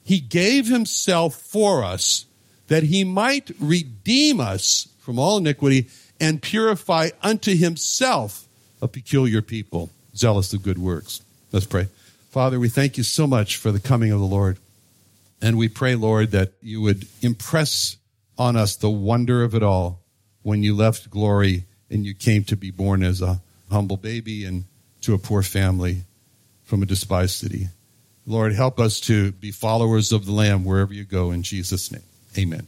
he 0.04 0.20
gave 0.20 0.68
himself 0.68 1.36
for 1.36 1.84
us 1.84 2.26
that 2.68 2.84
he 2.84 3.04
might 3.04 3.52
redeem 3.60 4.40
us 4.40 4.88
from 5.00 5.20
all 5.20 5.38
iniquity 5.38 5.88
and 6.19 6.41
purify 6.41 7.10
unto 7.21 7.56
himself 7.56 8.47
a 8.82 8.88
peculiar 8.88 9.41
people, 9.41 9.89
zealous 10.15 10.54
of 10.54 10.63
good 10.63 10.78
works. 10.78 11.21
Let's 11.51 11.65
pray. 11.65 11.88
Father, 12.30 12.60
we 12.60 12.69
thank 12.69 12.97
you 12.97 13.04
so 13.04 13.28
much 13.28 13.58
for 13.58 13.71
the 13.71 13.80
coming 13.80 14.12
of 14.12 14.19
the 14.19 14.25
Lord. 14.25 14.58
And 15.41 15.58
we 15.58 15.69
pray, 15.69 15.95
Lord, 15.95 16.32
that 16.32 16.54
you 16.62 16.82
would 16.82 17.08
impress 17.21 17.97
on 18.38 18.56
us 18.56 18.75
the 18.75 18.89
wonder 18.89 19.43
of 19.43 19.56
it 19.56 19.63
all 19.63 20.01
when 20.43 20.63
you 20.63 20.75
left 20.75 21.10
glory 21.10 21.65
and 21.89 22.06
you 22.06 22.13
came 22.13 22.43
to 22.45 22.56
be 22.56 22.71
born 22.71 23.04
as 23.04 23.21
a 23.21 23.41
humble 23.71 23.97
baby 23.97 24.45
and 24.45 24.65
to 25.01 25.13
a 25.13 25.17
poor 25.17 25.41
family 25.41 26.04
from 26.63 26.82
a 26.84 26.86
despised 26.86 27.36
city. 27.36 27.69
Lord, 28.25 28.54
help 28.54 28.80
us 28.80 28.99
to 29.01 29.32
be 29.34 29.51
followers 29.51 30.12
of 30.12 30.25
the 30.25 30.32
Lamb 30.32 30.65
wherever 30.65 30.93
you 30.93 31.04
go 31.04 31.32
in 31.32 31.43
Jesus' 31.43 31.91
name. 31.91 32.01
Amen. 32.38 32.67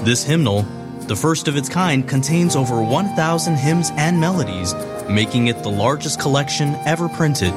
This 0.04 0.24
hymnal 0.24 0.64
the 1.08 1.16
first 1.16 1.48
of 1.48 1.56
its 1.56 1.70
kind 1.70 2.06
contains 2.06 2.54
over 2.54 2.82
1,000 2.82 3.56
hymns 3.56 3.90
and 3.96 4.20
melodies, 4.20 4.74
making 5.08 5.46
it 5.46 5.62
the 5.62 5.70
largest 5.70 6.20
collection 6.20 6.74
ever 6.84 7.08
printed. 7.08 7.54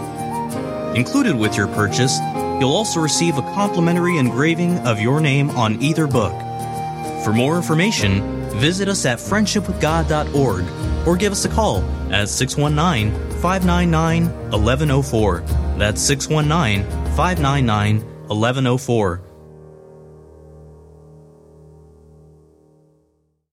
Included 0.96 1.36
with 1.36 1.58
your 1.58 1.68
purchase, 1.68 2.18
you'll 2.62 2.72
also 2.72 3.02
receive 3.02 3.38
a 3.38 3.42
complimentary 3.42 4.18
engraving 4.18 4.80
of 4.88 5.02
your 5.02 5.20
name 5.20 5.50
on 5.50 5.82
either 5.82 6.08
book. 6.08 6.32
For 7.26 7.34
more 7.34 7.58
information, 7.58 8.41
visit 8.56 8.88
us 8.88 9.06
at 9.06 9.20
friendshipwithgod.org 9.20 11.08
or 11.08 11.16
give 11.18 11.32
us 11.32 11.46
a 11.46 11.50
call 11.50 11.84
at 12.12 12.30
619 12.30 13.12
599 13.42 14.26
1104. 14.52 15.40
That's 15.78 16.02
619 16.02 16.84
599 17.16 18.02
1104 18.28 19.31